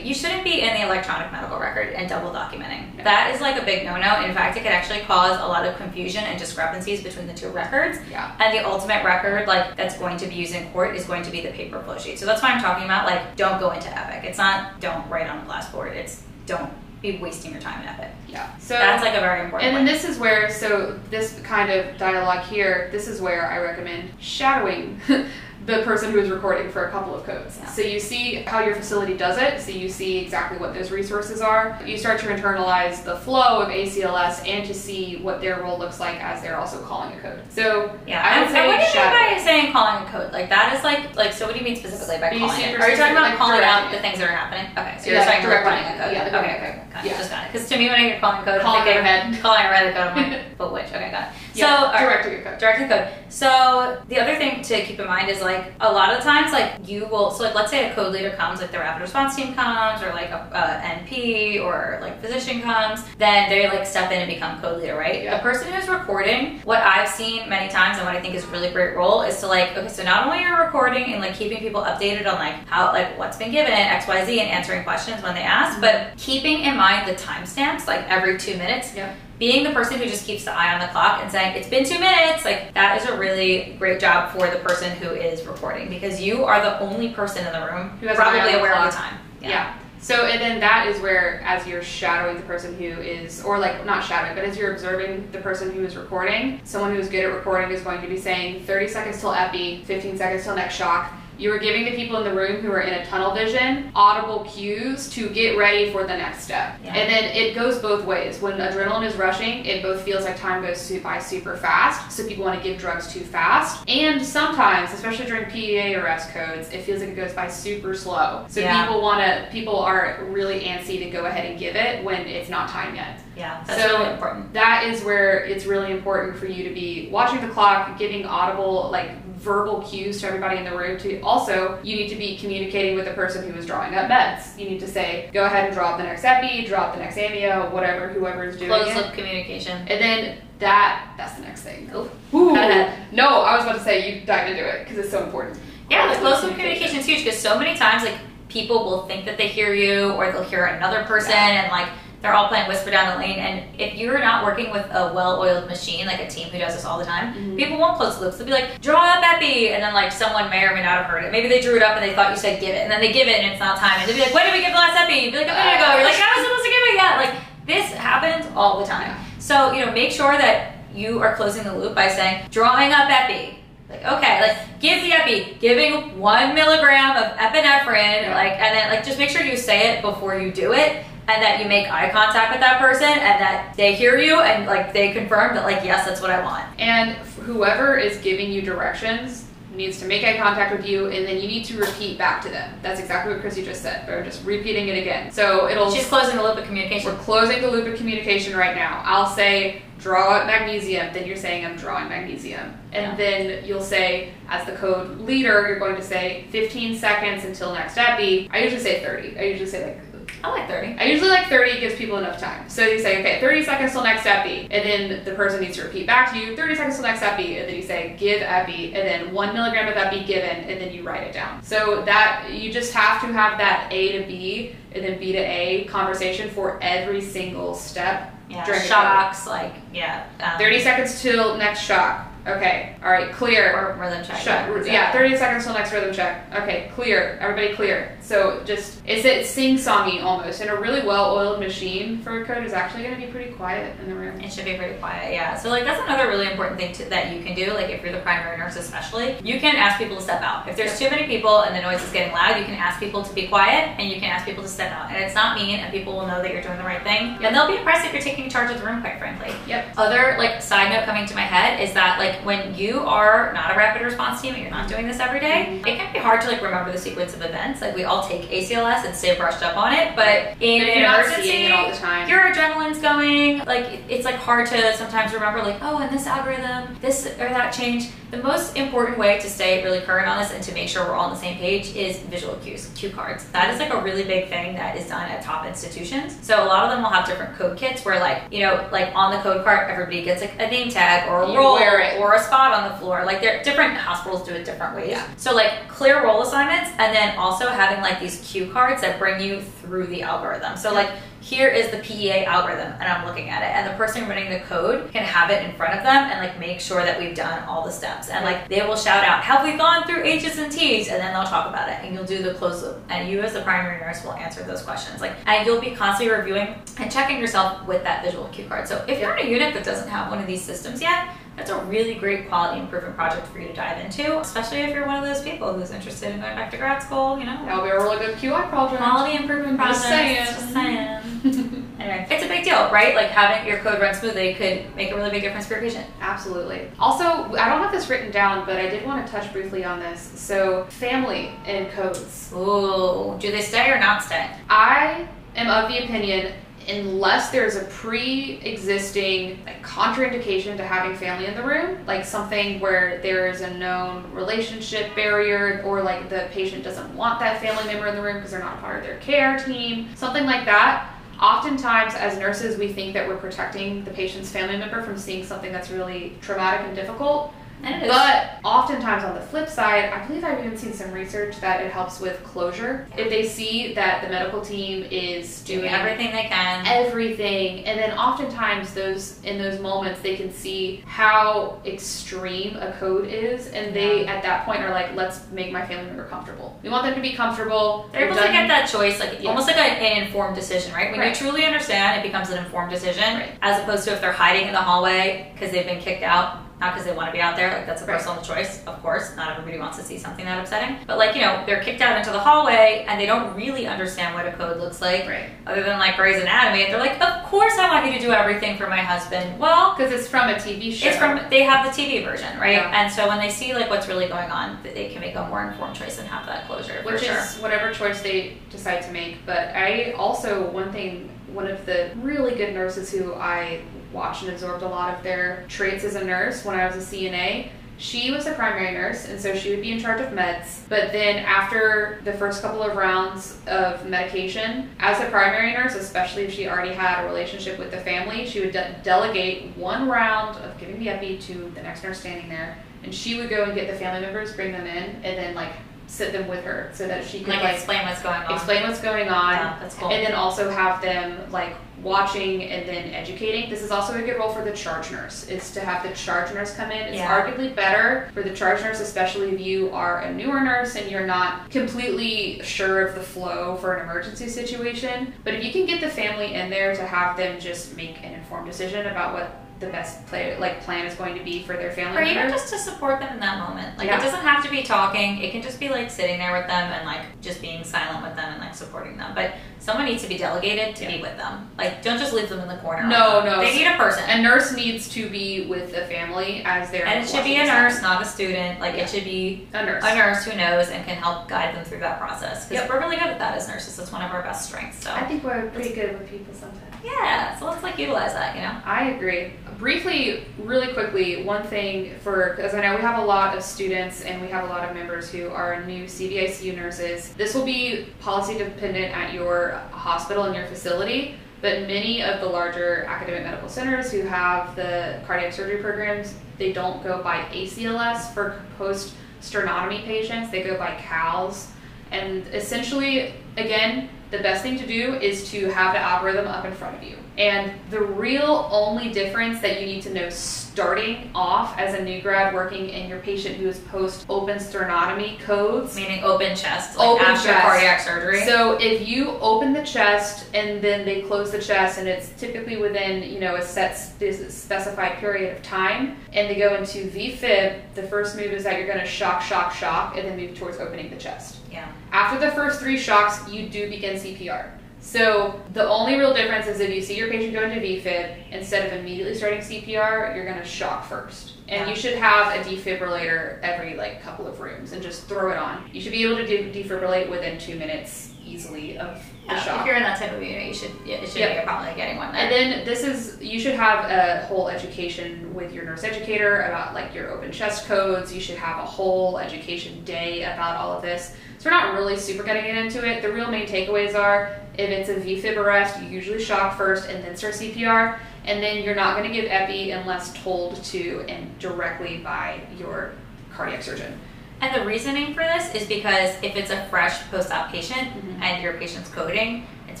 the 0.02 0.08
you 0.08 0.14
shouldn't 0.20 0.44
be 0.44 0.60
in 0.66 0.70
the 0.76 0.82
electronic 0.88 1.32
medical 1.32 1.58
record 1.58 1.94
and 1.96 2.04
double 2.10 2.30
documenting. 2.30 2.82
Yeah. 2.96 3.04
that 3.04 3.32
is 3.34 3.40
like 3.40 3.56
a 3.62 3.64
big 3.64 3.86
no-no. 3.86 4.10
In 4.26 4.34
fact, 4.34 4.56
it 4.58 4.62
could 4.64 4.72
actually 4.80 5.00
cause 5.12 5.38
a 5.40 5.46
lot 5.54 5.64
of 5.64 5.76
confusion 5.76 6.24
and 6.24 6.36
discrepancies 6.38 7.00
between 7.02 7.26
the 7.26 7.34
two 7.40 7.48
records. 7.62 7.96
Yeah. 8.10 8.36
And 8.40 8.52
the 8.52 8.60
ultimate 8.68 9.02
record, 9.12 9.46
like 9.48 9.76
that's 9.78 9.96
going 9.96 10.16
to 10.18 10.26
be 10.26 10.34
used 10.34 10.54
in 10.54 10.70
court, 10.72 10.94
is 10.94 11.06
going 11.06 11.22
to 11.22 11.30
be 11.30 11.40
the 11.40 11.52
paper 11.60 11.80
flow 11.84 11.96
sheet. 11.96 12.18
So 12.18 12.26
that's 12.26 12.42
why 12.42 12.50
I'm 12.50 12.60
talking 12.60 12.84
about 12.84 13.06
like 13.06 13.22
don't 13.36 13.58
go 13.60 13.70
into 13.70 13.88
Epic. 13.96 14.28
It's 14.28 14.38
not 14.44 14.78
don't 14.80 15.08
write 15.08 15.28
on 15.30 15.38
a 15.38 15.44
glass 15.46 15.70
board. 15.72 15.92
It's 15.96 16.22
don't 16.44 16.70
be 17.00 17.18
wasting 17.18 17.52
your 17.52 17.60
time 17.60 17.80
in 17.82 17.88
Epic. 17.88 18.10
Yeah. 18.28 18.56
So 18.58 18.74
That's 18.74 19.02
like 19.02 19.14
a 19.14 19.20
very 19.20 19.44
important. 19.44 19.68
And 19.68 19.76
then 19.76 19.86
this 19.86 20.04
is 20.04 20.18
where, 20.18 20.50
so 20.50 20.98
this 21.10 21.38
kind 21.40 21.70
of 21.70 21.96
dialogue 21.96 22.44
here, 22.44 22.88
this 22.92 23.08
is 23.08 23.20
where 23.20 23.46
I 23.50 23.58
recommend 23.58 24.10
shadowing 24.20 25.00
the 25.68 25.82
person 25.82 26.10
who 26.12 26.18
is 26.18 26.30
recording 26.30 26.70
for 26.72 26.86
a 26.86 26.90
couple 26.90 27.14
of 27.14 27.24
codes. 27.26 27.58
Yeah. 27.60 27.66
So 27.66 27.82
you 27.82 28.00
see 28.00 28.36
how 28.36 28.60
your 28.64 28.74
facility 28.74 29.14
does 29.18 29.36
it, 29.36 29.60
so 29.60 29.70
you 29.70 29.90
see 29.90 30.16
exactly 30.16 30.56
what 30.56 30.72
those 30.72 30.90
resources 30.90 31.42
are. 31.42 31.78
You 31.84 31.98
start 31.98 32.18
to 32.20 32.26
internalize 32.26 33.04
the 33.04 33.16
flow 33.18 33.60
of 33.60 33.68
ACLS 33.68 34.48
and 34.48 34.66
to 34.66 34.72
see 34.72 35.16
what 35.16 35.42
their 35.42 35.60
role 35.60 35.78
looks 35.78 36.00
like 36.00 36.22
as 36.24 36.40
they're 36.40 36.56
also 36.56 36.80
calling 36.84 37.12
a 37.12 37.20
code. 37.20 37.40
So 37.50 37.94
Yeah, 38.06 38.24
I 38.24 38.40
would 38.40 38.48
say 38.50 38.66
what 38.66 38.80
do 38.80 38.98
you 38.98 39.04
mean 39.04 39.36
by 39.36 39.44
saying 39.44 39.72
calling 39.72 40.06
a 40.06 40.10
code? 40.10 40.32
Like 40.32 40.48
that 40.48 40.74
is 40.74 40.82
like 40.82 41.14
like 41.16 41.34
so. 41.34 41.44
What 41.44 41.52
do 41.52 41.58
you 41.60 41.64
mean 41.66 41.76
specifically 41.76 42.16
by 42.18 42.30
You 42.32 42.40
calling 42.40 42.60
it? 42.62 42.80
Are 42.80 42.88
you 42.90 42.96
talking 42.96 43.12
about 43.12 43.28
like, 43.28 43.36
calling 43.36 43.60
out 43.60 43.92
the 43.92 43.98
things 44.00 44.18
that 44.18 44.28
are 44.28 44.32
happening? 44.32 44.72
Okay, 44.72 44.96
so 44.98 45.10
you're 45.10 45.20
Yeah, 45.20 45.26
saying 45.28 45.42
directing 45.44 45.68
recording 45.68 46.00
a 46.00 46.02
code. 46.02 46.12
Yeah, 46.16 46.38
okay, 46.40 46.56
okay, 46.56 46.80
got. 46.94 47.04
Yeah. 47.04 47.18
Just 47.18 47.30
got 47.30 47.44
it. 47.44 47.52
Because 47.52 47.68
to 47.68 47.76
me, 47.76 47.88
when 47.92 48.00
I 48.00 48.04
hear 48.08 48.20
calling 48.20 48.42
code, 48.42 48.60
Calling 48.62 48.80
I'm 48.80 48.84
thinking 48.88 49.04
overhead. 49.04 49.42
calling 49.44 49.64
a 49.68 49.84
the 49.84 49.92
code. 49.92 50.08
I'm 50.16 50.32
like, 50.32 50.58
but 50.58 50.72
which? 50.72 50.88
Okay, 50.88 51.10
got 51.12 51.28
it. 51.28 51.34
So 51.58 51.66
yeah, 51.66 51.76
all 51.76 51.92
right. 51.92 52.22
directing 52.22 52.40
a 52.40 52.42
code. 52.42 52.58
Directed 52.58 52.88
code. 52.88 53.08
So 53.30 54.02
the 54.08 54.18
other 54.18 54.36
thing 54.36 54.62
to 54.62 54.82
keep 54.84 54.98
in 54.98 55.06
mind 55.06 55.28
is 55.28 55.40
like 55.40 55.72
a 55.80 55.92
lot 55.92 56.14
of 56.16 56.22
times 56.22 56.52
like 56.52 56.88
you 56.88 57.06
will 57.06 57.30
so 57.30 57.44
like 57.44 57.54
let's 57.54 57.70
say 57.70 57.90
a 57.90 57.94
code 57.94 58.12
leader 58.12 58.30
comes 58.30 58.60
like 58.60 58.72
the 58.72 58.78
rapid 58.78 59.02
response 59.02 59.36
team 59.36 59.54
comes 59.54 60.02
or 60.02 60.08
like 60.12 60.30
a, 60.30 60.48
a 60.52 60.88
NP 61.04 61.62
or 61.62 61.98
like 62.00 62.20
physician 62.22 62.62
comes 62.62 63.02
then 63.18 63.50
they 63.50 63.68
like 63.68 63.86
step 63.86 64.10
in 64.10 64.20
and 64.20 64.30
become 64.32 64.60
code 64.60 64.80
leader 64.80 64.96
right 64.96 65.22
Yeah. 65.22 65.36
the 65.36 65.42
person 65.42 65.70
who's 65.72 65.88
recording 65.88 66.60
what 66.60 66.82
I've 66.82 67.08
seen 67.08 67.48
many 67.48 67.70
times 67.70 67.98
and 67.98 68.06
what 68.06 68.16
I 68.16 68.20
think 68.20 68.34
is 68.34 68.44
a 68.44 68.48
really 68.48 68.70
great 68.70 68.96
role 68.96 69.22
is 69.22 69.38
to 69.40 69.46
like 69.46 69.76
okay 69.76 69.88
so 69.88 70.02
not 70.04 70.24
only 70.26 70.38
are 70.38 70.58
you 70.58 70.64
recording 70.64 71.12
and 71.12 71.20
like 71.20 71.34
keeping 71.34 71.58
people 71.58 71.82
updated 71.82 72.26
on 72.26 72.36
like 72.36 72.54
how 72.66 72.92
like 72.92 73.18
what's 73.18 73.36
been 73.36 73.50
given 73.50 73.72
X 73.72 74.06
Y 74.08 74.24
Z 74.24 74.40
and 74.40 74.48
answering 74.50 74.84
questions 74.84 75.22
when 75.22 75.34
they 75.34 75.42
ask 75.42 75.72
mm-hmm. 75.72 75.82
but 75.82 76.16
keeping 76.16 76.60
in 76.60 76.76
mind 76.76 77.06
the 77.08 77.14
timestamps 77.14 77.86
like 77.86 78.08
every 78.08 78.38
two 78.38 78.56
minutes 78.56 78.94
Yeah. 78.96 79.14
Being 79.38 79.64
the 79.64 79.70
person 79.70 79.98
who 79.98 80.04
just 80.04 80.26
keeps 80.26 80.44
the 80.44 80.52
eye 80.52 80.74
on 80.74 80.80
the 80.80 80.88
clock 80.88 81.22
and 81.22 81.30
saying 81.30 81.56
it's 81.56 81.68
been 81.68 81.84
two 81.84 81.98
minutes 81.98 82.44
like 82.44 82.74
that 82.74 83.00
is 83.00 83.08
a 83.08 83.16
really 83.16 83.76
great 83.78 84.00
job 84.00 84.32
for 84.32 84.48
the 84.50 84.58
person 84.58 84.90
who 84.98 85.10
is 85.10 85.46
recording 85.46 85.88
because 85.88 86.20
you 86.20 86.44
are 86.44 86.60
the 86.60 86.80
only 86.80 87.10
person 87.10 87.46
in 87.46 87.52
the 87.52 87.66
room 87.66 87.90
Who 88.00 88.06
has 88.08 88.16
probably 88.16 88.54
aware 88.54 88.74
of 88.74 88.90
the 88.90 88.96
time 88.96 89.18
Yeah. 89.40 89.78
So 90.00 90.26
and 90.26 90.40
then 90.40 90.60
that 90.60 90.86
is 90.86 91.00
where 91.00 91.40
as 91.42 91.66
you're 91.66 91.82
shadowing 91.82 92.36
the 92.36 92.42
person 92.42 92.76
who 92.76 92.84
is 92.84 93.42
or 93.42 93.58
like 93.58 93.84
not 93.84 94.04
shadowing, 94.04 94.36
but 94.36 94.44
as 94.44 94.56
you're 94.56 94.72
observing 94.72 95.28
the 95.32 95.38
person 95.38 95.72
who 95.72 95.84
is 95.84 95.96
recording, 95.96 96.60
someone 96.64 96.94
who's 96.94 97.08
good 97.08 97.24
at 97.24 97.34
recording 97.34 97.70
is 97.70 97.82
going 97.82 98.00
to 98.00 98.06
be 98.08 98.16
saying 98.16 98.64
30 98.64 98.88
seconds 98.88 99.20
till 99.20 99.34
epi, 99.34 99.82
15 99.84 100.16
seconds 100.16 100.44
till 100.44 100.54
next 100.54 100.76
shock. 100.76 101.12
You 101.38 101.52
are 101.52 101.58
giving 101.58 101.84
the 101.84 101.92
people 101.92 102.16
in 102.16 102.24
the 102.24 102.34
room 102.34 102.60
who 102.60 102.72
are 102.72 102.80
in 102.80 102.92
a 102.94 103.06
tunnel 103.06 103.32
vision 103.32 103.92
audible 103.94 104.40
cues 104.50 105.08
to 105.10 105.28
get 105.28 105.56
ready 105.56 105.92
for 105.92 106.02
the 106.02 106.16
next 106.16 106.42
step. 106.42 106.76
Yeah. 106.82 106.94
And 106.96 107.08
then 107.08 107.24
it 107.26 107.54
goes 107.54 107.78
both 107.78 108.04
ways. 108.04 108.40
When 108.42 108.54
adrenaline 108.54 109.06
is 109.06 109.14
rushing, 109.14 109.64
it 109.64 109.80
both 109.80 110.02
feels 110.02 110.24
like 110.24 110.36
time 110.36 110.62
goes 110.62 110.90
by 111.00 111.20
super 111.20 111.56
fast, 111.56 112.10
so 112.10 112.26
people 112.26 112.44
want 112.44 112.60
to 112.60 112.68
give 112.68 112.80
drugs 112.80 113.12
too 113.12 113.20
fast. 113.20 113.88
And 113.88 114.20
sometimes, 114.24 114.92
especially 114.92 115.26
during 115.26 115.48
PEA 115.48 115.94
arrest 115.94 116.30
codes, 116.30 116.70
it 116.72 116.82
feels 116.82 117.00
like 117.00 117.10
it 117.10 117.16
goes 117.16 117.32
by 117.32 117.46
super 117.48 117.94
slow. 117.94 118.44
So 118.48 118.58
Yeah. 118.60 118.84
people 118.86 119.00
want 119.00 119.20
to, 119.20 119.46
people 119.52 119.78
are 119.78 120.18
really 120.28 120.60
antsy 120.64 120.98
to 121.04 121.08
go 121.10 121.26
ahead 121.26 121.46
and 121.46 121.56
give 121.56 121.76
it 121.76 122.02
when 122.02 122.22
it's 122.26 122.48
not 122.50 122.68
time 122.68 122.96
yet. 122.96 123.20
yeah 123.36 123.62
that's 123.64 123.80
So- 123.80 123.98
really 124.00 124.10
important 124.12 124.52
That 124.54 124.84
is 124.88 125.04
where 125.04 125.44
it's 125.44 125.64
really 125.66 125.92
important 125.92 126.36
for 126.36 126.46
you 126.46 126.64
to 126.68 126.74
be 126.74 127.08
watching 127.12 127.40
the 127.40 127.52
clock, 127.54 127.96
giving 127.96 128.26
audible, 128.26 128.88
like 128.90 129.10
verbal 129.36 129.80
cues 129.82 130.20
to 130.20 130.26
everybody 130.26 130.56
in 130.58 130.64
the 130.64 130.76
room. 130.76 130.98
To 130.98 131.20
also, 131.28 131.78
you 131.84 131.94
need 131.96 132.08
to 132.08 132.16
be 132.16 132.36
communicating 132.38 132.96
with 132.96 133.04
the 133.04 133.12
person 133.12 133.48
who 133.50 133.56
is 133.58 133.66
drawing 133.66 133.94
up 133.94 134.10
meds. 134.10 134.58
You 134.58 134.68
need 134.70 134.80
to 134.80 134.88
say, 134.88 135.30
go 135.32 135.44
ahead 135.44 135.66
and 135.66 135.74
draw 135.74 135.90
up 135.90 135.98
the 135.98 136.04
next 136.04 136.24
epi, 136.24 136.66
draw 136.66 136.84
up 136.86 136.94
the 136.94 137.00
next 137.00 137.16
amio, 137.16 137.70
whatever, 137.70 138.08
whoever 138.08 138.44
is 138.44 138.56
doing 138.56 138.70
closed 138.70 138.90
it. 138.90 138.96
loop 138.96 139.12
communication 139.14 139.76
And 139.88 140.00
then 140.00 140.38
that, 140.58 141.12
that's 141.16 141.34
the 141.34 141.42
next 141.42 141.62
thing. 141.62 141.88
No, 141.92 143.28
I 143.42 143.56
was 143.56 143.64
about 143.64 143.76
to 143.78 143.84
say 143.84 144.20
you 144.20 144.24
dive 144.26 144.48
into 144.50 144.66
it 144.66 144.84
because 144.84 144.98
it's 144.98 145.10
so 145.10 145.22
important. 145.24 145.58
yeah 145.90 146.12
the 146.14 146.20
close 146.20 146.42
loop 146.42 146.52
communication 146.54 146.98
is 146.98 147.06
huge 147.06 147.24
because 147.24 147.38
so 147.38 147.58
many 147.58 147.76
times 147.78 148.02
like 148.04 148.18
people 148.48 148.84
will 148.84 149.06
think 149.06 149.24
that 149.26 149.36
they 149.38 149.46
hear 149.48 149.72
you 149.74 150.12
or 150.12 150.30
they'll 150.32 150.42
hear 150.42 150.64
another 150.66 151.04
person 151.04 151.30
Yeah. 151.32 151.62
and 151.62 151.70
like 151.72 151.88
they're 152.20 152.34
all 152.34 152.48
playing 152.48 152.66
whisper 152.68 152.90
down 152.90 153.12
the 153.14 153.24
lane 153.24 153.38
and 153.38 153.62
if 153.80 153.94
you're 153.94 154.18
not 154.18 154.44
working 154.44 154.70
with 154.70 154.84
a 154.90 155.12
well-oiled 155.14 155.66
machine 155.68 156.04
like 156.06 156.18
a 156.20 156.28
team 156.28 156.48
who 156.48 156.58
does 156.58 156.74
this 156.74 156.84
all 156.84 156.98
the 156.98 157.04
time 157.04 157.32
Mhm. 157.34 157.56
people 157.56 157.78
won't 157.78 157.96
close 157.96 158.18
the 158.18 158.24
loops. 158.24 158.36
They'll 158.38 158.46
be 158.46 158.52
like 158.52 158.80
draw 158.80 158.98
up 159.14 159.22
epi! 159.22 159.70
And 159.70 159.82
then 159.82 159.94
like 159.94 160.10
someone 160.10 160.50
may 160.50 160.64
or 160.64 160.74
may 160.74 160.82
not 160.82 160.98
have 160.98 161.06
heard 161.06 161.24
it. 161.24 161.30
Maybe 161.32 161.48
they 161.48 161.60
drew 161.60 161.76
it 161.76 161.82
up 161.82 161.96
and 161.96 162.04
they 162.04 162.14
thought 162.14 162.30
you 162.30 162.36
said 162.36 162.60
give 162.60 162.70
it 162.74 162.78
and 162.82 162.90
then 162.90 163.00
they 163.00 163.12
give 163.12 163.28
it 163.28 163.38
and 163.40 163.50
it's 163.52 163.60
not 163.60 163.78
time. 163.78 164.00
And 164.00 164.08
they'll 164.08 164.16
be 164.16 164.22
like 164.22 164.34
when 164.34 164.46
did 164.46 164.54
we 164.54 164.60
give 164.60 164.72
the 164.72 164.78
last 164.78 164.96
epi? 164.98 165.14
You'd 165.20 165.32
be 165.32 165.38
like 165.38 165.46
a 165.48 165.54
minute 165.54 165.74
ago. 165.80 165.94
You're 165.94 166.04
like 166.04 166.18
i 166.20 166.36
was 166.36 166.44
supposed 166.46 166.64
to 166.64 166.70
give 166.70 166.82
it 166.90 166.94
yet? 166.94 167.16
Like 167.16 167.34
this 167.66 167.92
happens 167.92 168.46
all 168.56 168.80
the 168.80 168.86
time. 168.86 169.14
So 169.38 169.72
you 169.72 169.86
know 169.86 169.92
make 169.92 170.10
sure 170.10 170.36
that 170.36 170.74
you 170.94 171.20
are 171.20 171.36
closing 171.36 171.62
the 171.64 171.76
loop 171.76 171.94
by 171.94 172.08
saying 172.08 172.46
drawing 172.50 172.92
up 172.92 173.08
epi 173.08 173.57
like 173.90 174.04
okay, 174.04 174.40
like 174.42 174.80
give 174.80 175.02
the 175.02 175.12
epi, 175.12 175.56
giving 175.60 176.18
one 176.18 176.54
milligram 176.54 177.16
of 177.16 177.36
epinephrine, 177.38 178.22
Yeah. 178.22 178.34
like, 178.34 178.52
and 178.52 178.76
then 178.76 178.90
like 178.90 179.04
just 179.04 179.18
make 179.18 179.30
sure 179.30 179.42
you 179.42 179.56
say 179.56 179.96
it 179.96 180.02
before 180.02 180.38
you 180.38 180.52
do 180.52 180.72
it, 180.72 181.04
and 181.26 181.42
that 181.42 181.60
you 181.62 181.68
make 181.68 181.90
eye 181.90 182.10
contact 182.10 182.52
with 182.52 182.60
that 182.60 182.80
person, 182.80 183.08
and 183.08 183.40
that 183.40 183.74
they 183.76 183.94
hear 183.94 184.18
you, 184.18 184.40
and 184.40 184.66
like 184.66 184.92
they 184.92 185.12
confirm 185.12 185.54
that 185.54 185.64
like 185.64 185.84
yes, 185.84 186.06
that's 186.06 186.20
what 186.20 186.30
I 186.30 186.42
want. 186.42 186.66
And 186.78 187.12
whoever 187.46 187.96
is 187.96 188.18
giving 188.18 188.52
you 188.52 188.60
directions 188.60 189.46
needs 189.74 190.00
to 190.00 190.06
make 190.06 190.24
eye 190.24 190.36
contact 190.36 190.76
with 190.76 190.86
you, 190.86 191.06
and 191.06 191.24
then 191.24 191.36
you 191.36 191.46
need 191.48 191.64
to 191.64 191.78
repeat 191.78 192.18
back 192.18 192.42
to 192.42 192.48
them. 192.50 192.78
That's 192.82 193.00
exactly 193.00 193.32
what 193.32 193.40
Chrissy 193.40 193.64
just 193.64 193.80
said. 193.80 194.06
We're 194.08 194.24
just 194.24 194.44
repeating 194.44 194.88
it 194.88 194.98
again. 194.98 195.30
So 195.32 195.68
it'll. 195.68 195.90
She's 195.90 196.06
closing 196.06 196.36
the 196.36 196.42
loop 196.42 196.58
of 196.58 196.64
communication. 196.64 197.10
we're 197.10 197.18
closing 197.20 197.62
the 197.62 197.70
loop 197.70 197.86
of 197.86 197.96
communication 197.96 198.54
right 198.56 198.74
now. 198.76 199.00
I'll 199.04 199.28
say 199.34 199.82
draw 199.98 200.44
magnesium, 200.46 201.12
then 201.12 201.26
you're 201.26 201.36
saying 201.36 201.66
I'm 201.66 201.76
drawing 201.76 202.08
magnesium. 202.08 202.74
And 202.92 203.06
Yeah. 203.06 203.14
then 203.16 203.64
you'll 203.64 203.82
say, 203.82 204.30
as 204.48 204.64
the 204.66 204.72
code 204.72 205.20
leader, 205.20 205.66
you're 205.68 205.78
going 205.78 205.96
to 205.96 206.02
say 206.02 206.44
15 206.50 206.96
seconds 206.96 207.44
until 207.44 207.72
next 207.74 207.96
epi. 207.98 208.48
I 208.52 208.58
usually 208.62 208.80
say 208.82 209.02
30. 209.02 209.38
I 209.38 209.42
usually 209.44 209.68
say 209.68 209.84
like 209.84 210.07
I 210.44 210.50
like 210.50 210.68
thirty. 210.68 210.94
I 210.98 211.04
usually 211.04 211.30
like 211.30 211.48
30 211.48 211.80
gives 211.80 211.94
people 211.96 212.18
enough 212.18 212.38
time. 212.38 212.68
So 212.68 212.82
you 212.86 212.98
say, 212.98 213.20
okay, 213.20 213.40
30 213.40 213.64
seconds 213.64 213.92
till 213.92 214.02
next 214.04 214.24
epi, 214.26 214.68
and 214.70 214.84
then 214.88 215.24
the 215.24 215.32
person 215.32 215.60
needs 215.60 215.76
to 215.76 215.84
repeat 215.84 216.06
back 216.06 216.32
to 216.32 216.38
you, 216.38 216.54
30 216.56 216.74
seconds 216.76 216.94
till 216.96 217.04
next 217.04 217.22
epi, 217.22 217.58
and 217.58 217.68
then 217.68 217.74
you 217.74 217.82
say, 217.82 218.14
give 218.18 218.42
epi, 218.42 218.94
and 218.94 219.06
then 219.08 219.34
one 219.34 219.54
milligram 219.54 219.88
of 219.88 219.96
epi 219.96 220.24
given, 220.24 220.64
and 220.64 220.80
then 220.80 220.92
you 220.92 221.02
write 221.02 221.22
it 221.24 221.32
down. 221.32 221.62
So 221.62 222.02
that 222.04 222.50
you 222.52 222.72
just 222.72 222.92
have 222.92 223.20
to 223.22 223.26
have 223.32 223.58
that 223.58 223.88
A 223.92 224.18
to 224.20 224.26
B 224.26 224.74
and 224.92 225.04
then 225.04 225.18
B 225.18 225.32
to 225.32 225.38
A 225.38 225.84
conversation 225.84 226.50
for 226.50 226.78
every 226.82 227.20
single 227.20 227.74
step. 227.74 228.34
Yeah, 228.48 228.64
during 228.64 228.80
shocks, 228.80 229.46
like 229.46 229.74
yeah, 229.92 230.26
um, 230.40 230.58
30 230.58 230.80
seconds 230.80 231.20
till 231.20 231.58
next 231.58 231.82
shock. 231.82 232.26
Okay, 232.46 232.96
all 233.04 233.10
right, 233.10 233.30
clear. 233.32 233.76
or 233.76 233.94
rhythm 234.00 234.24
check. 234.24 234.38
Shut, 234.38 234.70
exactly. 234.70 234.90
yeah, 234.90 235.12
30 235.12 235.36
seconds 235.36 235.64
till 235.64 235.74
next 235.74 235.92
rhythm 235.92 236.14
check. 236.14 236.46
Okay, 236.54 236.90
clear. 236.94 237.36
Everybody 237.42 237.74
clear. 237.74 238.16
So 238.28 238.62
just, 238.64 239.00
it's, 239.06 239.24
it's 239.24 239.48
sing-songy 239.48 240.22
almost. 240.22 240.60
And 240.60 240.68
a 240.68 240.76
really 240.76 241.00
well-oiled 241.06 241.60
machine 241.60 242.20
for 242.20 242.42
a 242.42 242.44
code 242.44 242.62
is 242.62 242.74
actually 242.74 243.04
going 243.04 243.18
to 243.18 243.26
be 243.26 243.32
pretty 243.32 243.52
quiet 243.52 243.98
in 244.00 244.10
the 244.10 244.14
room. 244.14 244.38
It 244.38 244.52
should 244.52 244.66
be 244.66 244.76
pretty 244.76 244.98
quiet, 244.98 245.32
yeah. 245.32 245.56
So 245.56 245.70
like 245.70 245.84
that's 245.84 246.02
another 246.04 246.28
really 246.28 246.46
important 246.46 246.78
thing 246.78 246.92
to, 246.92 247.06
that 247.06 247.34
you 247.34 247.42
can 247.42 247.56
do. 247.56 247.72
Like 247.72 247.88
if 247.88 248.02
you're 248.02 248.12
the 248.12 248.20
primary 248.20 248.58
nurse, 248.58 248.76
especially, 248.76 249.38
you 249.42 249.58
can 249.58 249.76
ask 249.76 249.96
people 249.96 250.16
to 250.16 250.22
step 250.22 250.42
out. 250.42 250.68
If 250.68 250.76
there's 250.76 250.98
too 250.98 251.08
many 251.08 251.26
people 251.26 251.62
and 251.62 251.74
the 251.74 251.80
noise 251.80 252.02
is 252.02 252.12
getting 252.12 252.34
loud, 252.34 252.58
you 252.58 252.66
can 252.66 252.74
ask 252.74 253.00
people 253.00 253.22
to 253.22 253.34
be 253.34 253.48
quiet 253.48 253.98
and 253.98 254.10
you 254.10 254.20
can 254.20 254.24
ask 254.24 254.44
people 254.44 254.62
to 254.62 254.68
step 254.68 254.92
out. 254.92 255.10
And 255.10 255.16
it's 255.24 255.34
not 255.34 255.56
mean, 255.56 255.80
and 255.80 255.90
people 255.90 256.12
will 256.12 256.26
know 256.26 256.42
that 256.42 256.52
you're 256.52 256.62
doing 256.62 256.76
the 256.76 256.84
right 256.84 257.02
thing. 257.02 257.42
And 257.42 257.56
they'll 257.56 257.66
be 257.66 257.76
impressed 257.76 258.04
if 258.04 258.12
you're 258.12 258.20
taking 258.20 258.50
charge 258.50 258.70
of 258.70 258.78
the 258.78 258.86
room, 258.86 259.00
quite 259.00 259.18
frankly. 259.18 259.54
Yep. 259.66 259.94
Other 259.96 260.36
like 260.36 260.60
side 260.60 260.92
note 260.92 261.06
coming 261.06 261.24
to 261.24 261.34
my 261.34 261.48
head 261.48 261.80
is 261.80 261.94
that 261.94 262.18
like 262.18 262.44
when 262.44 262.74
you 262.74 263.00
are 263.00 263.54
not 263.54 263.74
a 263.74 263.76
rapid 263.78 264.02
response 264.02 264.42
team 264.42 264.52
and 264.52 264.62
you're 264.62 264.70
not 264.70 264.86
doing 264.86 265.06
this 265.06 265.18
every 265.18 265.40
day, 265.40 265.66
mm-hmm. 265.70 265.86
it 265.86 265.96
can 265.96 266.12
be 266.12 266.18
hard 266.18 266.42
to 266.42 266.48
like 266.48 266.60
remember 266.60 266.92
the 266.92 266.98
sequence 266.98 267.32
of 267.32 267.40
events. 267.40 267.80
Like 267.80 267.94
we 267.94 268.04
all 268.04 268.17
take 268.26 268.42
ACLS 268.50 269.04
and 269.04 269.14
stay 269.14 269.36
brushed 269.36 269.62
up 269.62 269.76
on 269.76 269.92
it, 269.92 270.14
but 270.16 270.60
in 270.62 270.80
But 270.80 270.88
an 270.88 271.04
emergency, 271.04 271.72
all 271.72 271.90
the 271.90 271.96
time. 271.96 272.28
your 272.28 272.40
adrenaline's 272.40 272.98
going. 272.98 273.58
Like 273.64 274.00
it's 274.08 274.24
like 274.24 274.36
hard 274.36 274.66
to 274.68 274.96
sometimes 274.96 275.32
remember 275.32 275.62
like 275.62 275.76
oh 275.82 275.98
and 275.98 276.10
this 276.16 276.26
algorithm 276.26 276.96
this 277.00 277.26
or 277.26 277.48
that 277.48 277.72
change. 277.72 278.08
The 278.30 278.42
most 278.42 278.76
important 278.76 279.16
way 279.16 279.38
to 279.40 279.48
stay 279.48 279.82
really 279.82 280.00
current 280.00 280.28
on 280.28 280.38
this 280.38 280.52
and 280.52 280.62
to 280.64 280.72
make 280.74 280.90
sure 280.90 281.02
we're 281.06 281.14
all 281.14 281.24
on 281.24 281.30
the 281.30 281.36
same 281.40 281.56
page 281.56 281.96
is 281.96 282.18
visual 282.18 282.56
cues, 282.56 282.90
cue 282.94 283.08
cards. 283.08 283.44
That 283.52 283.72
is 283.72 283.80
like 283.80 283.90
a 283.90 284.02
really 284.02 284.22
big 284.24 284.50
thing 284.50 284.74
that 284.74 284.96
is 284.98 285.06
done 285.08 285.30
at 285.30 285.42
top 285.42 285.64
institutions. 285.64 286.36
So 286.42 286.62
a 286.62 286.66
lot 286.66 286.84
of 286.84 286.90
them 286.90 287.02
will 287.02 287.08
have 287.08 287.26
different 287.26 287.56
code 287.56 287.78
kits 287.78 288.04
where 288.04 288.20
like 288.20 288.42
you 288.50 288.60
know 288.60 288.86
like 288.92 289.14
on 289.14 289.32
the 289.32 289.38
code 289.38 289.64
card 289.64 289.90
everybody 289.90 290.22
gets 290.22 290.42
like 290.42 290.52
a 290.58 290.66
name 290.70 290.90
tag 290.90 291.28
or 291.30 291.42
a 291.44 291.50
You 291.50 291.56
role 291.58 291.78
or 291.78 292.34
a 292.34 292.38
spot 292.42 292.72
on 292.74 292.90
the 292.90 292.96
floor. 292.98 293.24
Like 293.24 293.40
there 293.40 293.62
different 293.62 293.94
hospitals 293.96 294.46
do 294.46 294.52
it 294.54 294.64
different 294.64 294.94
ways. 294.94 295.10
Yeah. 295.10 295.26
So 295.36 295.54
like 295.54 295.88
clear 295.88 296.22
role 296.22 296.42
assignments 296.42 296.90
and 296.98 297.14
then 297.14 297.36
also 297.38 297.68
having 297.68 298.02
like 298.02 298.07
these 298.20 298.40
cue 298.50 298.70
cards 298.70 299.02
that 299.02 299.18
bring 299.18 299.40
you 299.40 299.60
through 299.60 300.06
the 300.06 300.22
algorithm. 300.22 300.76
So 300.76 300.92
like 300.92 301.10
here 301.40 301.68
is 301.68 301.90
the 301.90 301.98
PEA 301.98 302.44
algorithm, 302.44 302.92
and 302.92 303.04
I'm 303.04 303.24
looking 303.24 303.48
at 303.48 303.62
it, 303.62 303.66
and 303.66 303.88
the 303.88 303.96
person 303.96 304.28
running 304.28 304.50
the 304.50 304.60
code 304.60 305.10
can 305.12 305.22
have 305.22 305.50
it 305.50 305.62
in 305.62 305.74
front 305.76 305.94
of 305.94 306.02
them 306.02 306.24
and 306.30 306.40
like 306.40 306.58
make 306.58 306.80
sure 306.80 307.02
that 307.02 307.18
we've 307.20 307.34
done 307.34 307.62
all 307.64 307.84
the 307.84 307.92
steps, 307.92 308.28
and 308.28 308.44
like 308.44 308.68
they 308.68 308.84
will 308.84 308.96
shout 308.96 309.24
out, 309.24 309.42
"Have 309.44 309.64
we 309.64 309.76
gone 309.76 310.04
through 310.04 310.24
H's 310.24 310.58
and 310.58 310.70
T's?" 310.70 311.08
and 311.08 311.20
then 311.20 311.32
they'll 311.32 311.44
talk 311.44 311.68
about 311.68 311.88
it, 311.88 311.98
and 312.02 312.14
you'll 312.14 312.24
do 312.24 312.42
the 312.42 312.54
close 312.54 312.82
loop, 312.82 313.00
and 313.08 313.30
you 313.30 313.40
as 313.40 313.52
the 313.52 313.62
primary 313.62 314.00
nurse 314.00 314.24
will 314.24 314.34
answer 314.34 314.62
those 314.64 314.82
questions, 314.82 315.20
like, 315.20 315.32
and 315.46 315.64
you'll 315.64 315.80
be 315.80 315.92
constantly 315.92 316.34
reviewing 316.34 316.74
and 316.98 317.10
checking 317.10 317.38
yourself 317.38 317.86
with 317.86 318.02
that 318.02 318.24
visual 318.24 318.48
cue 318.48 318.66
card. 318.66 318.88
So 318.88 319.04
if 319.08 319.20
you're 319.20 319.36
in 319.36 319.46
a 319.46 319.50
unit 319.50 319.74
that 319.74 319.84
doesn't 319.84 320.08
have 320.08 320.30
one 320.30 320.40
of 320.40 320.46
these 320.46 320.62
systems 320.62 321.00
yet, 321.00 321.28
that's 321.58 321.70
a 321.70 321.84
really 321.86 322.14
great 322.14 322.48
quality 322.48 322.80
improvement 322.80 323.16
project 323.16 323.48
for 323.48 323.58
you 323.58 323.66
to 323.66 323.74
dive 323.74 324.02
into, 324.04 324.38
especially 324.38 324.78
if 324.78 324.94
you're 324.94 325.06
one 325.06 325.16
of 325.16 325.24
those 325.24 325.42
people 325.42 325.72
who's 325.74 325.90
interested 325.90 326.32
in 326.32 326.40
going 326.40 326.54
back 326.54 326.70
to 326.70 326.76
grad 326.76 327.02
school, 327.02 327.36
you 327.36 327.44
know. 327.44 327.64
That'll 327.64 327.82
be 327.82 327.90
a 327.90 328.00
really 328.00 328.24
good 328.24 328.36
QI 328.36 328.68
project. 328.68 329.02
Quality 329.02 329.36
improvement 329.36 329.76
project. 329.76 329.98
Just 329.98 330.08
saying. 330.08 330.36
Just 330.36 330.72
saying. 330.72 331.94
anyway, 331.98 332.26
it's 332.30 332.44
a 332.44 332.48
big 332.48 332.62
deal, 332.62 332.88
right? 332.92 333.16
Like 333.16 333.30
having 333.30 333.68
your 333.68 333.78
code 333.80 334.00
run 334.00 334.14
smoothly 334.14 334.54
could 334.54 334.94
make 334.94 335.10
a 335.10 335.16
really 335.16 335.30
big 335.30 335.42
difference 335.42 335.66
for 335.66 335.74
your 335.74 335.82
patient. 335.82 336.06
Absolutely. 336.20 336.88
Also, 337.00 337.24
I 337.24 337.68
don't 337.68 337.82
have 337.82 337.92
this 337.92 338.08
written 338.08 338.30
down, 338.30 338.64
but 338.64 338.76
I 338.76 338.88
did 338.88 339.04
want 339.04 339.26
to 339.26 339.32
touch 339.32 339.52
briefly 339.52 339.84
on 339.84 339.98
this. 339.98 340.20
So, 340.20 340.84
family 340.90 341.50
and 341.66 341.90
codes. 341.90 342.52
Ooh, 342.54 343.36
do 343.40 343.50
they 343.50 343.62
stay 343.62 343.90
or 343.90 343.98
not 343.98 344.22
stay? 344.22 344.48
I 344.70 345.26
am 345.56 345.68
of 345.68 345.90
the 345.90 346.04
opinion 346.04 346.52
unless 346.88 347.50
there's 347.50 347.76
a 347.76 347.84
pre-existing 347.84 349.62
like 349.66 349.82
contraindication 349.82 350.76
to 350.76 350.84
having 350.84 351.16
family 351.16 351.46
in 351.46 351.54
the 351.54 351.62
room 351.62 351.98
like 352.06 352.24
something 352.24 352.80
where 352.80 353.20
there 353.22 353.48
is 353.48 353.60
a 353.60 353.74
known 353.76 354.30
relationship 354.32 355.14
barrier 355.14 355.82
or 355.84 356.02
like 356.02 356.28
the 356.30 356.48
patient 356.50 356.82
doesn't 356.82 357.14
want 357.14 357.38
that 357.40 357.60
family 357.60 357.84
member 357.84 358.06
in 358.06 358.14
the 358.14 358.22
room 358.22 358.36
because 358.36 358.50
they're 358.50 358.60
not 358.60 358.78
a 358.78 358.80
part 358.80 358.98
of 358.98 359.02
their 359.04 359.18
care 359.18 359.58
team 359.58 360.08
something 360.16 360.46
like 360.46 360.64
that 360.64 361.14
oftentimes 361.40 362.14
as 362.14 362.38
nurses 362.38 362.78
we 362.78 362.92
think 362.92 363.14
that 363.14 363.26
we're 363.26 363.36
protecting 363.36 364.04
the 364.04 364.10
patient's 364.10 364.50
family 364.50 364.76
member 364.76 365.02
from 365.02 365.16
seeing 365.16 365.44
something 365.44 365.72
that's 365.72 365.90
really 365.90 366.32
traumatic 366.40 366.86
and 366.86 366.96
difficult. 366.96 367.54
But 367.82 368.58
oftentimes 368.64 369.24
on 369.24 369.34
the 369.34 369.40
flip 369.40 369.68
side, 369.68 370.10
I 370.12 370.26
believe 370.26 370.44
I've 370.44 370.64
even 370.64 370.76
seen 370.76 370.92
some 370.92 371.12
research 371.12 371.60
that 371.60 371.80
it 371.84 371.92
helps 371.92 372.20
with 372.20 372.42
closure. 372.44 373.06
If 373.16 373.28
they 373.30 373.46
see 373.46 373.94
that 373.94 374.22
the 374.22 374.28
medical 374.28 374.60
team 374.60 375.04
is 375.10 375.62
doing 375.62 375.78
doing 375.78 375.92
everything 375.92 376.32
they 376.32 376.42
can. 376.48 376.84
everything, 376.86 377.84
and 377.84 377.98
then 377.98 378.16
oftentimes 378.18 378.94
those 378.94 379.40
in 379.44 379.58
those 379.58 379.80
moments 379.80 380.20
they 380.20 380.36
can 380.36 380.52
see 380.52 381.02
how 381.06 381.80
extreme 381.86 382.76
a 382.76 382.92
code 382.92 383.28
is, 383.28 383.68
and 383.68 383.94
they 383.94 384.24
Yeah. 384.24 384.32
at 384.34 384.42
that 384.42 384.64
point 384.64 384.82
are 384.82 384.90
like, 384.90 385.14
let's 385.14 385.40
make 385.52 385.72
my 385.72 385.84
family 385.86 386.06
member 386.06 386.24
comfortable. 386.24 386.78
We 386.82 386.88
want 386.88 387.04
them 387.04 387.14
to 387.14 387.20
be 387.20 387.32
comfortable. 387.34 388.08
They're 388.12 388.22
able 388.24 388.34
We've 388.34 388.44
to 388.46 388.52
get 388.52 388.68
that 388.68 388.88
choice, 388.88 389.20
like 389.20 389.38
Yeah. 389.40 389.50
almost 389.50 389.68
like 389.68 389.76
an 389.76 390.22
informed 390.24 390.56
decision, 390.56 390.92
right? 390.94 391.10
When 391.10 391.20
Right. 391.20 391.28
you 391.28 391.34
truly 391.48 391.64
understand, 391.64 392.18
it 392.18 392.22
becomes 392.22 392.50
an 392.50 392.58
informed 392.58 392.90
decision, 392.90 393.36
Right. 393.36 393.48
as 393.62 393.80
opposed 393.82 394.04
to 394.04 394.12
if 394.12 394.20
they're 394.20 394.32
hiding 394.32 394.66
in 394.66 394.72
the 394.72 394.80
hallway 394.80 395.50
because 395.54 395.70
they've 395.70 395.86
been 395.86 396.00
kicked 396.00 396.22
out, 396.24 396.58
not 396.80 396.92
because 396.94 397.06
they 397.06 397.14
want 397.14 397.28
to 397.28 397.32
be 397.32 397.40
out 397.40 397.56
there. 397.56 397.72
Like 397.72 397.86
that's 397.86 398.02
a 398.02 398.04
personal 398.06 398.40
choice, 398.42 398.84
of 398.86 399.02
course. 399.02 399.34
Not 399.36 399.50
everybody 399.52 399.78
wants 399.78 399.96
to 399.98 400.04
see 400.04 400.18
something 400.18 400.44
that 400.44 400.58
upsetting, 400.60 400.98
but 401.06 401.18
like 401.18 401.34
you 401.34 401.40
know, 401.42 401.62
they're 401.66 401.82
kicked 401.82 402.00
out 402.00 402.16
into 402.16 402.30
the 402.30 402.38
hallway 402.38 403.04
and 403.08 403.20
they 403.20 403.26
don't 403.26 403.54
really 403.56 403.86
understand 403.86 404.34
what 404.34 404.46
a 404.46 404.52
code 404.52 404.78
looks 404.78 405.00
like, 405.00 405.26
Right. 405.28 405.50
other 405.66 405.82
than 405.82 405.98
like 405.98 406.16
Grey's 406.16 406.40
Anatomy. 406.40 406.84
And 406.84 406.92
they're 406.92 407.00
like, 407.00 407.20
of 407.20 407.44
course 407.46 407.74
I 407.78 407.88
want 407.92 408.06
you 408.06 408.12
to 408.18 408.24
do 408.24 408.32
everything 408.32 408.76
for 408.76 408.86
my 408.88 408.98
husband. 408.98 409.58
Well, 409.58 409.94
because 409.96 410.12
it's 410.12 410.28
from 410.28 410.48
a 410.50 410.54
TV 410.54 410.92
show. 410.92 411.08
it's 411.08 411.16
from 411.18 411.40
they 411.50 411.62
have 411.62 411.84
the 411.84 411.90
TV 412.02 412.24
version, 412.24 412.58
right? 412.58 412.72
Yeah. 412.74 412.92
And 413.02 413.12
so 413.12 413.26
when 413.28 413.38
they 413.38 413.50
see 413.50 413.74
like 413.74 413.90
what's 413.90 414.08
really 414.08 414.28
going 414.28 414.50
on, 414.50 414.78
they 414.82 415.08
can 415.10 415.20
make 415.20 415.34
a 415.34 415.46
more 415.48 415.64
informed 415.64 415.96
choice 415.96 416.18
and 416.18 416.28
have 416.28 416.46
that 416.46 416.66
closure. 416.66 417.02
which 417.02 417.22
sure. 417.24 417.36
is 417.38 417.56
whatever 417.58 417.92
choice 417.92 418.22
they 418.22 418.56
decide 418.70 419.02
to 419.02 419.10
make. 419.12 419.44
But 419.46 419.74
I 419.74 420.12
also 420.12 420.70
one 420.70 420.92
thing, 420.92 421.28
one 421.52 421.66
of 421.66 421.84
the 421.86 422.10
really 422.20 422.54
good 422.54 422.74
nurses 422.74 423.10
who 423.10 423.34
I 423.34 423.80
watched 424.12 424.42
and 424.42 424.52
absorbed 424.52 424.82
a 424.82 424.88
lot 424.88 425.14
of 425.16 425.22
their 425.22 425.64
traits 425.68 426.04
as 426.04 426.14
a 426.14 426.24
nurse 426.24 426.64
when 426.64 426.78
I 426.78 426.86
was 426.86 426.96
a 426.96 427.16
CNA. 427.16 427.70
She 428.00 428.30
was 428.30 428.46
a 428.46 428.52
primary 428.52 428.92
nurse, 428.92 429.26
and 429.26 429.40
so 429.40 429.56
she 429.56 429.70
would 429.70 429.82
be 429.82 429.90
in 429.90 429.98
charge 429.98 430.20
of 430.20 430.28
meds. 430.28 430.88
But 430.88 431.10
then, 431.10 431.38
after 431.44 432.20
the 432.24 432.32
first 432.32 432.62
couple 432.62 432.80
of 432.80 432.96
rounds 432.96 433.58
of 433.66 434.06
medication, 434.06 434.88
as 435.00 435.20
a 435.20 435.28
primary 435.30 435.72
nurse, 435.72 435.96
especially 435.96 436.44
if 436.44 436.52
she 436.54 436.68
already 436.68 436.94
had 436.94 437.24
a 437.24 437.26
relationship 437.26 437.76
with 437.76 437.90
the 437.90 437.96
family, 437.98 438.46
she 438.46 438.60
would 438.60 438.70
de- 438.70 439.00
delegate 439.02 439.76
one 439.76 440.08
round 440.08 440.56
of 440.58 440.78
giving 440.78 441.00
the 441.00 441.08
epi 441.08 441.38
to 441.38 441.54
the 441.74 441.82
next 441.82 442.04
nurse 442.04 442.20
standing 442.20 442.48
there, 442.48 442.78
and 443.02 443.12
she 443.12 443.36
would 443.36 443.50
go 443.50 443.64
and 443.64 443.74
get 443.74 443.88
the 443.90 443.98
family 443.98 444.20
members, 444.20 444.52
bring 444.54 444.70
them 444.70 444.86
in, 444.86 445.16
and 445.24 445.36
then 445.36 445.54
like 445.56 445.72
sit 446.06 446.32
them 446.32 446.46
with 446.46 446.62
her 446.64 446.90
so 446.94 447.06
that 447.08 447.24
she 447.24 447.40
could 447.40 447.48
like, 447.48 447.64
like, 447.64 447.74
explain 447.74 448.06
what's 448.06 448.22
going 448.22 448.40
on. 448.42 448.54
explain 448.54 448.82
what's 448.84 449.00
going 449.00 449.28
on 449.28 449.52
Yeah, 449.54 449.78
that's 449.80 449.94
cool. 449.96 450.08
and 450.08 450.24
then 450.24 450.34
also 450.34 450.70
have 450.70 451.02
them 451.02 451.50
like 451.50 451.74
watching 452.02 452.62
and 452.64 452.88
then 452.88 453.12
educating 453.12 453.68
this 453.68 453.82
is 453.82 453.90
also 453.90 454.14
a 454.14 454.22
good 454.22 454.38
role 454.38 454.52
for 454.52 454.62
the 454.64 454.72
charge 454.72 455.10
nurse 455.10 455.46
It's 455.48 455.72
to 455.74 455.80
have 455.80 456.02
the 456.08 456.14
charge 456.14 456.52
nurse 456.54 456.74
come 456.74 456.90
in 456.90 456.98
it's 457.08 457.16
Yeah. 457.16 457.28
arguably 457.42 457.74
better 457.74 458.30
for 458.34 458.42
the 458.42 458.50
charge 458.54 458.82
nurse 458.82 459.00
especially 459.00 459.50
if 459.52 459.60
you 459.60 459.90
are 459.90 460.20
a 460.20 460.32
newer 460.32 460.60
nurse 460.60 460.94
and 460.96 461.10
you're 461.10 461.26
not 461.26 461.70
completely 461.70 462.60
sure 462.62 463.06
of 463.06 463.14
the 463.14 463.20
flow 463.22 463.76
for 463.76 463.94
an 463.94 464.04
emergency 464.04 464.48
situation 464.48 465.32
but 465.44 465.54
if 465.54 465.64
you 465.64 465.72
can 465.72 465.86
get 465.86 466.00
the 466.00 466.08
family 466.08 466.54
in 466.54 466.70
there 466.70 466.94
to 466.94 467.02
have 467.02 467.36
them 467.36 467.58
just 467.58 467.96
make 467.96 468.22
an 468.24 468.32
informed 468.32 468.66
decision 468.66 469.06
about 469.08 469.34
what 469.34 469.50
the 469.80 469.86
best 469.86 470.26
play 470.26 470.58
like 470.58 470.80
plan 470.82 471.06
is 471.06 471.14
going 471.14 471.36
to 471.38 471.44
be 471.44 471.62
for 471.62 471.74
their 471.76 471.92
family 471.92 472.18
or 472.18 472.22
even 472.22 472.34
members 472.34 472.62
just 472.62 472.72
to 472.72 472.78
support 472.80 473.20
them 473.20 473.32
in 473.34 473.38
that 473.38 473.58
moment. 473.60 473.96
Like 473.96 474.08
Yeah. 474.08 474.18
it 474.18 474.24
doesn't 474.24 474.40
have 474.40 474.64
to 474.64 474.70
be 474.70 474.82
talking. 474.82 475.38
It 475.38 475.52
can 475.52 475.62
just 475.62 475.78
be 475.78 475.88
like 475.88 476.10
sitting 476.10 476.36
there 476.38 476.52
with 476.52 476.66
them 476.66 476.92
and 476.92 477.06
like 477.06 477.20
just 477.40 477.62
being 477.62 477.84
silent 477.84 478.24
with 478.24 478.34
them 478.34 478.52
and 478.54 478.60
like 478.60 478.74
supporting 478.74 479.16
them. 479.16 479.32
But 479.36 479.52
someone 479.80 480.06
needs 480.06 480.22
to 480.22 480.28
be 480.28 480.36
delegated 480.38 480.96
to 480.96 481.06
be 481.06 481.20
with 481.20 481.36
them. 481.36 481.70
Like 481.78 482.02
don't 482.02 482.18
just 482.18 482.32
leave 482.32 482.48
them 482.48 482.60
in 482.60 482.68
the 482.68 482.76
corner. 482.76 483.06
No, 483.06 483.44
no. 483.44 483.60
They 483.60 483.74
need 483.76 483.86
a 483.86 483.96
person. 483.96 484.24
a 484.28 484.42
nurse 484.42 484.74
needs 484.74 485.08
to 485.10 485.28
be 485.30 485.66
with 485.66 485.92
the 485.92 486.02
family 486.06 486.62
as 486.64 486.90
they're 486.90 487.06
And 487.06 487.24
it 487.24 487.28
should 487.28 487.44
be 487.44 487.56
a 487.56 487.60
this 487.60 487.68
nurse, 487.68 488.02
not 488.02 488.20
a 488.22 488.24
student. 488.24 488.80
Like 488.80 488.94
Yeah. 488.96 489.04
it 489.04 489.10
should 489.10 489.24
be 489.24 489.68
a 489.72 489.84
nurse 489.84 490.04
a 490.04 490.14
nurse 490.14 490.44
who 490.44 490.56
knows 490.56 490.88
and 490.88 491.04
can 491.06 491.16
help 491.16 491.48
guide 491.48 491.74
them 491.74 491.84
through 491.84 492.00
that 492.00 492.18
process. 492.18 492.66
Because 492.68 492.82
Yep. 492.82 492.90
we're 492.90 493.00
really 493.00 493.16
good 493.16 493.28
at 493.28 493.38
that 493.38 493.56
as 493.56 493.68
nurses. 493.68 493.96
That's 493.96 494.12
one 494.12 494.22
of 494.22 494.30
our 494.32 494.42
best 494.42 494.68
strengths. 494.68 495.02
So 495.04 495.12
I 495.12 495.24
think 495.24 495.44
we're 495.44 495.68
pretty 495.70 495.94
good 495.94 496.18
with 496.18 496.28
people 496.30 496.52
sometimes. 496.54 496.82
yeah, 497.04 497.56
so 497.58 497.66
let's 497.66 497.82
like 497.82 497.98
utilize 497.98 498.32
that. 498.34 498.54
You 498.56 498.62
know. 498.62 498.76
I 498.84 499.10
agree. 499.10 499.52
Briefly, 499.78 500.44
really 500.58 500.92
quickly, 500.92 501.44
one 501.44 501.62
thing 501.62 502.14
for 502.24 502.54
because 502.56 502.74
I 502.74 502.80
know 502.82 502.96
we 502.96 503.00
have 503.00 503.22
a 503.22 503.24
lot 503.24 503.56
of 503.56 503.62
students 503.62 504.22
and 504.22 504.42
we 504.42 504.48
have 504.48 504.64
a 504.64 504.66
lot 504.66 504.82
of 504.88 504.92
members 504.94 505.30
who 505.30 505.50
are 505.50 505.84
new 505.84 506.04
CVICU 506.06 506.74
nurses. 506.74 507.32
This 507.34 507.54
will 507.54 507.64
be 507.64 508.06
policy 508.18 508.58
dependent 508.58 509.16
at 509.16 509.32
your 509.32 509.67
hospital 509.90 510.44
and 510.44 510.54
your 510.54 510.66
facility, 510.66 511.36
but 511.60 511.82
many 511.82 512.22
of 512.22 512.40
the 512.40 512.46
larger 512.46 513.04
academic 513.04 513.42
medical 513.42 513.68
centers 513.68 514.12
who 514.12 514.22
have 514.22 514.76
the 514.76 515.20
cardiac 515.26 515.52
surgery 515.52 515.78
programs, 515.78 516.34
they 516.56 516.72
don't 516.72 517.02
go 517.02 517.22
by 517.22 517.42
ACLS 517.52 518.32
for 518.32 518.62
post 518.76 519.14
sternotomy 519.40 520.04
patients. 520.04 520.50
They 520.50 520.62
go 520.62 520.76
by 520.76 520.94
CALS. 520.96 521.68
And 522.10 522.46
essentially, 522.48 523.34
again, 523.56 524.08
the 524.30 524.38
best 524.38 524.62
thing 524.62 524.78
to 524.78 524.86
do 524.86 525.14
is 525.14 525.50
to 525.50 525.70
have 525.70 525.94
the 525.94 525.98
algorithm 525.98 526.46
up 526.46 526.64
in 526.64 526.74
front 526.74 526.96
of 526.96 527.02
you. 527.02 527.16
And 527.38 527.72
the 527.90 528.00
real 528.02 528.68
only 528.72 529.12
difference 529.12 529.60
that 529.60 529.80
you 529.80 529.86
need 529.86 530.02
to 530.02 530.12
know 530.12 530.28
starting 530.28 531.30
off 531.36 531.78
as 531.78 531.94
a 531.94 532.02
new 532.02 532.20
grad 532.20 532.52
working 532.52 532.88
in 532.88 533.08
your 533.08 533.20
patient 533.20 533.56
who 533.56 533.68
is 533.68 533.78
post 533.78 534.26
open 534.28 534.58
sternotomy 534.58 535.38
codes. 535.40 535.94
Meaning 535.94 536.24
open 536.24 536.56
chest, 536.56 536.96
like 536.98 537.06
Open 537.08 537.24
after 537.26 537.48
chest. 537.48 537.62
cardiac 537.62 538.00
surgery. 538.00 538.44
So 538.44 538.72
if 538.80 539.06
you 539.06 539.30
open 539.40 539.72
the 539.72 539.84
chest 539.84 540.46
and 540.52 540.82
then 540.82 541.04
they 541.04 541.22
close 541.22 541.52
the 541.52 541.60
chest 541.62 541.98
and 541.98 542.08
it's 542.08 542.30
typically 542.40 542.76
within, 542.76 543.22
you 543.22 543.38
know, 543.38 543.54
a 543.54 543.62
set 543.62 543.96
spe- 543.96 544.50
specified 544.50 545.18
period 545.18 545.56
of 545.56 545.62
time 545.62 546.16
and 546.32 546.50
they 546.50 546.56
go 546.56 546.74
into 546.74 547.08
VFib, 547.08 547.80
the 547.94 548.02
first 548.04 548.34
move 548.36 548.52
is 548.52 548.64
that 548.64 548.78
you're 548.78 548.88
going 548.88 548.98
to 549.00 549.06
shock, 549.06 549.42
shock, 549.42 549.72
shock 549.72 550.16
and 550.16 550.26
then 550.28 550.36
move 550.36 550.56
towards 550.58 550.78
opening 550.78 551.08
the 551.10 551.16
chest. 551.16 551.58
yeah. 551.70 551.86
After 552.10 552.38
the 552.44 552.50
first 552.52 552.80
three 552.80 552.98
shocks, 552.98 553.48
you 553.48 553.68
do 553.68 553.88
begin 553.88 554.16
CPR. 554.16 554.70
So 555.08 555.58
the 555.72 555.88
only 555.88 556.16
real 556.18 556.34
difference 556.34 556.66
is 556.66 556.80
if 556.80 556.90
you 556.90 557.00
see 557.00 557.16
your 557.16 557.30
patient 557.30 557.54
go 557.54 557.62
into 557.62 557.76
VFib, 557.80 558.50
instead 558.52 558.92
of 558.92 558.98
immediately 559.00 559.34
starting 559.34 559.60
CPR, 559.60 560.36
you're 560.36 560.44
going 560.44 560.58
to 560.58 560.64
shock 560.66 561.06
first. 561.08 561.54
And 561.66 561.86
Yeah. 561.86 561.88
you 561.88 561.96
should 561.96 562.16
have 562.18 562.54
a 562.54 562.68
defibrillator 562.68 563.58
every 563.62 563.94
like 563.94 564.22
couple 564.22 564.46
of 564.46 564.60
rooms 564.60 564.92
and 564.92 565.02
just 565.02 565.26
throw 565.26 565.50
it 565.50 565.56
on. 565.56 565.88
You 565.94 566.02
should 566.02 566.12
be 566.12 566.24
able 566.24 566.36
to 566.36 566.46
de- 566.46 566.84
defibrillate 566.84 567.30
within 567.30 567.56
two 567.58 567.76
minutes 567.76 568.34
easily 568.44 568.98
of 568.98 569.22
Yeah, 569.48 569.62
shock. 569.62 569.80
if 569.80 569.86
you're 569.86 569.96
in 569.96 570.02
that 570.02 570.18
type 570.18 570.32
of 570.32 570.42
unit, 570.42 570.66
you 570.66 570.74
should 570.74 570.90
yeah, 571.06 571.16
it 571.16 571.28
should 571.28 571.38
Yep. 571.38 571.52
be 571.52 571.58
a 571.58 571.62
problem 571.62 571.86
like 571.86 571.96
getting 571.96 572.16
one 572.16 572.32
there. 572.32 572.42
And 572.42 572.52
then 572.52 572.84
this 572.84 573.02
is 573.02 573.40
you 573.42 573.58
should 573.58 573.74
have 573.74 574.04
a 574.04 574.44
whole 574.46 574.68
education 574.68 575.54
with 575.54 575.72
your 575.72 575.84
nurse 575.84 576.04
educator 576.04 576.62
about 576.62 576.94
like 576.94 577.14
your 577.14 577.30
open 577.30 577.50
chest 577.50 577.86
codes. 577.86 578.32
You 578.32 578.40
should 578.40 578.58
have 578.58 578.78
a 578.78 578.86
whole 578.86 579.38
education 579.38 580.04
day 580.04 580.44
about 580.44 580.76
all 580.76 580.92
of 580.92 581.02
this. 581.02 581.34
So 581.58 581.70
we're 581.70 581.76
not 581.76 581.94
really 581.94 582.16
super 582.16 582.42
getting 582.42 582.64
into 582.76 583.06
it. 583.08 583.22
The 583.22 583.32
real 583.32 583.50
main 583.50 583.66
takeaways 583.66 584.14
are 584.14 584.54
if 584.76 584.90
it's 584.90 585.08
a 585.08 585.14
VFib 585.14 585.56
arrest, 585.56 586.00
you 586.00 586.08
usually 586.08 586.42
shock 586.42 586.76
first 586.76 587.08
and 587.08 587.24
then 587.24 587.36
start 587.36 587.54
CPR. 587.54 588.18
And 588.44 588.62
then 588.62 588.82
you're 588.84 588.94
not 588.94 589.16
going 589.16 589.28
to 589.28 589.34
give 589.34 589.50
epi 589.50 589.90
unless 589.90 590.32
told 590.42 590.82
to 590.84 591.24
and 591.28 591.58
directly 591.58 592.18
by 592.18 592.60
your 592.78 593.12
cardiac 593.52 593.82
surgeon. 593.82 594.18
And 594.60 594.74
the 594.74 594.84
reasoning 594.84 595.34
for 595.34 595.42
this 595.42 595.72
is 595.74 595.86
because 595.86 596.30
if 596.42 596.56
it's 596.56 596.70
a 596.70 596.84
fresh 596.90 597.20
post-op 597.30 597.70
patient 597.70 598.08
Mhm. 598.12 598.42
and 598.42 598.62
your 598.62 598.72
patient's 598.74 599.08
coding, 599.08 599.66
it's 599.88 600.00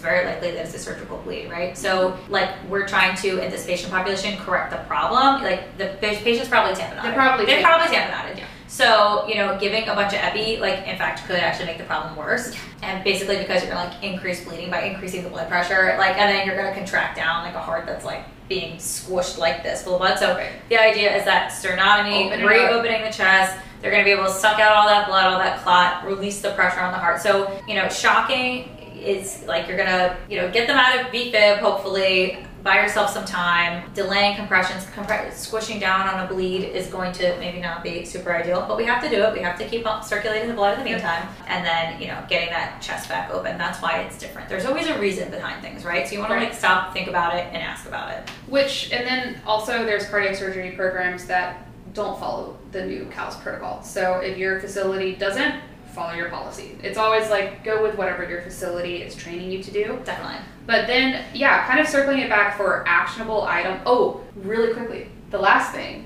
very 0.00 0.24
likely 0.26 0.50
that 0.50 0.64
it's 0.64 0.74
a 0.74 0.78
surgical 0.78 1.18
bleed, 1.18 1.50
right? 1.50 1.76
So, 1.78 2.16
like, 2.28 2.50
we're 2.68 2.86
trying 2.86 3.14
to 3.16 3.38
in 3.42 3.50
this 3.50 3.66
patient 3.66 3.92
population 3.92 4.36
correct 4.44 4.70
the 4.70 4.78
problem. 4.78 5.42
Like, 5.44 5.76
the 5.78 5.86
patient's 6.00 6.48
probably 6.48 6.74
tamponaded. 6.74 7.02
They're 7.02 7.12
probably 7.12 7.46
they're 7.46 7.62
probably 7.62 7.96
tamponaded. 7.96 8.38
Yeah. 8.38 8.44
So, 8.66 9.24
you 9.28 9.36
know, 9.36 9.56
giving 9.58 9.88
a 9.88 9.94
bunch 9.94 10.12
of 10.12 10.18
epi, 10.22 10.58
like, 10.58 10.86
in 10.86 10.98
fact, 10.98 11.26
could 11.26 11.36
actually 11.36 11.66
make 11.66 11.78
the 11.78 11.84
problem 11.84 12.16
worse. 12.16 12.54
And 12.82 13.02
basically, 13.02 13.38
because 13.38 13.62
you're 13.62 13.72
gonna 13.72 13.88
like 13.88 14.02
increase 14.02 14.44
bleeding 14.44 14.70
by 14.70 14.82
increasing 14.82 15.22
the 15.24 15.30
blood 15.30 15.48
pressure, 15.48 15.94
like, 15.98 16.18
and 16.18 16.28
then 16.30 16.46
you're 16.46 16.56
gonna 16.56 16.74
contract 16.74 17.16
down 17.16 17.44
like 17.44 17.54
a 17.54 17.60
heart 17.60 17.86
that's 17.86 18.04
like 18.04 18.24
being 18.48 18.76
squished 18.76 19.38
like 19.38 19.62
this 19.62 19.82
full 19.82 19.94
of 19.94 20.00
blood. 20.00 20.18
So, 20.18 20.34
Right. 20.34 20.50
the 20.68 20.78
idea 20.78 21.16
is 21.16 21.24
that 21.24 21.50
sternotomy, 21.50 22.26
Open 22.26 22.40
it 22.40 22.44
up. 22.44 22.50
reopening 22.50 23.02
the 23.04 23.10
chest, 23.12 23.56
they're 23.80 23.90
going 23.90 24.02
to 24.02 24.04
be 24.04 24.12
able 24.12 24.24
to 24.24 24.30
suck 24.32 24.58
out 24.58 24.72
all 24.76 24.88
that 24.88 25.06
blood, 25.08 25.26
all 25.26 25.38
that 25.38 25.60
clot, 25.62 26.04
release 26.06 26.40
the 26.40 26.50
pressure 26.52 26.80
on 26.80 26.92
the 26.92 26.98
heart. 26.98 27.20
So, 27.20 27.60
you 27.68 27.74
know, 27.74 27.88
shocking 27.88 28.68
is 29.00 29.44
like 29.46 29.68
you're 29.68 29.76
going 29.76 29.88
to, 29.88 30.16
you 30.28 30.36
know, 30.40 30.50
get 30.50 30.66
them 30.66 30.76
out 30.78 30.98
of 30.98 31.06
VFib, 31.12 31.58
hopefully, 31.58 32.44
buy 32.64 32.82
yourself 32.82 33.08
some 33.10 33.24
time. 33.24 33.88
Delaying 33.94 34.34
compressions, 34.34 34.84
compre- 34.86 35.32
squishing 35.32 35.78
down 35.78 36.08
on 36.08 36.26
a 36.26 36.28
bleed 36.28 36.64
is 36.64 36.88
going 36.88 37.12
to 37.12 37.36
maybe 37.38 37.60
not 37.60 37.84
be 37.84 38.04
super 38.04 38.34
ideal, 38.34 38.64
but 38.66 38.76
we 38.76 38.84
have 38.84 39.00
to 39.02 39.08
do 39.08 39.22
it. 39.22 39.32
We 39.32 39.38
have 39.38 39.56
to 39.60 39.66
keep 39.68 39.86
up 39.86 40.02
circulating 40.02 40.48
the 40.48 40.54
blood 40.54 40.76
in 40.76 40.84
the 40.84 40.90
meantime. 40.90 41.28
And 41.46 41.64
then, 41.64 42.00
you 42.02 42.08
know, 42.08 42.22
getting 42.28 42.48
that 42.48 42.82
chest 42.82 43.08
back 43.08 43.30
open. 43.30 43.56
That's 43.58 43.80
why 43.80 44.00
it's 44.00 44.18
different. 44.18 44.48
There's 44.48 44.66
always 44.66 44.88
a 44.88 44.98
reason 44.98 45.30
behind 45.30 45.62
things, 45.62 45.84
right? 45.84 46.06
So 46.08 46.14
you 46.14 46.18
want 46.18 46.32
to 46.32 46.34
Right. 46.36 46.48
like 46.48 46.58
stop, 46.58 46.92
think 46.92 47.06
about 47.06 47.36
it, 47.36 47.46
and 47.52 47.58
ask 47.62 47.86
about 47.86 48.10
it. 48.10 48.28
Which, 48.48 48.90
and 48.92 49.06
then 49.06 49.40
also 49.46 49.84
there's 49.84 50.06
cardiac 50.06 50.34
surgery 50.34 50.72
programs 50.72 51.26
that 51.26 51.64
don't 51.94 52.18
follow 52.18 52.56
the 52.72 52.84
new 52.84 53.06
CALS 53.06 53.36
protocol. 53.36 53.82
So 53.82 54.18
if 54.18 54.38
your 54.38 54.60
facility 54.60 55.14
doesn't, 55.16 55.54
follow 55.92 56.14
your 56.14 56.28
policy. 56.28 56.78
It's 56.82 56.98
always 56.98 57.28
like 57.30 57.64
go 57.64 57.82
with 57.82 57.96
whatever 57.96 58.28
your 58.28 58.42
facility 58.42 59.02
is 59.02 59.14
training 59.16 59.50
you 59.50 59.62
to 59.62 59.70
do. 59.70 60.00
Definitely. 60.04 60.40
But 60.66 60.86
then, 60.86 61.24
yeah, 61.34 61.66
kind 61.66 61.80
of 61.80 61.88
circling 61.88 62.20
it 62.20 62.28
back 62.28 62.56
for 62.56 62.86
actionable 62.86 63.42
item. 63.42 63.80
Oh, 63.86 64.22
really 64.36 64.74
quickly, 64.74 65.08
the 65.30 65.38
last 65.38 65.72
thing, 65.72 66.04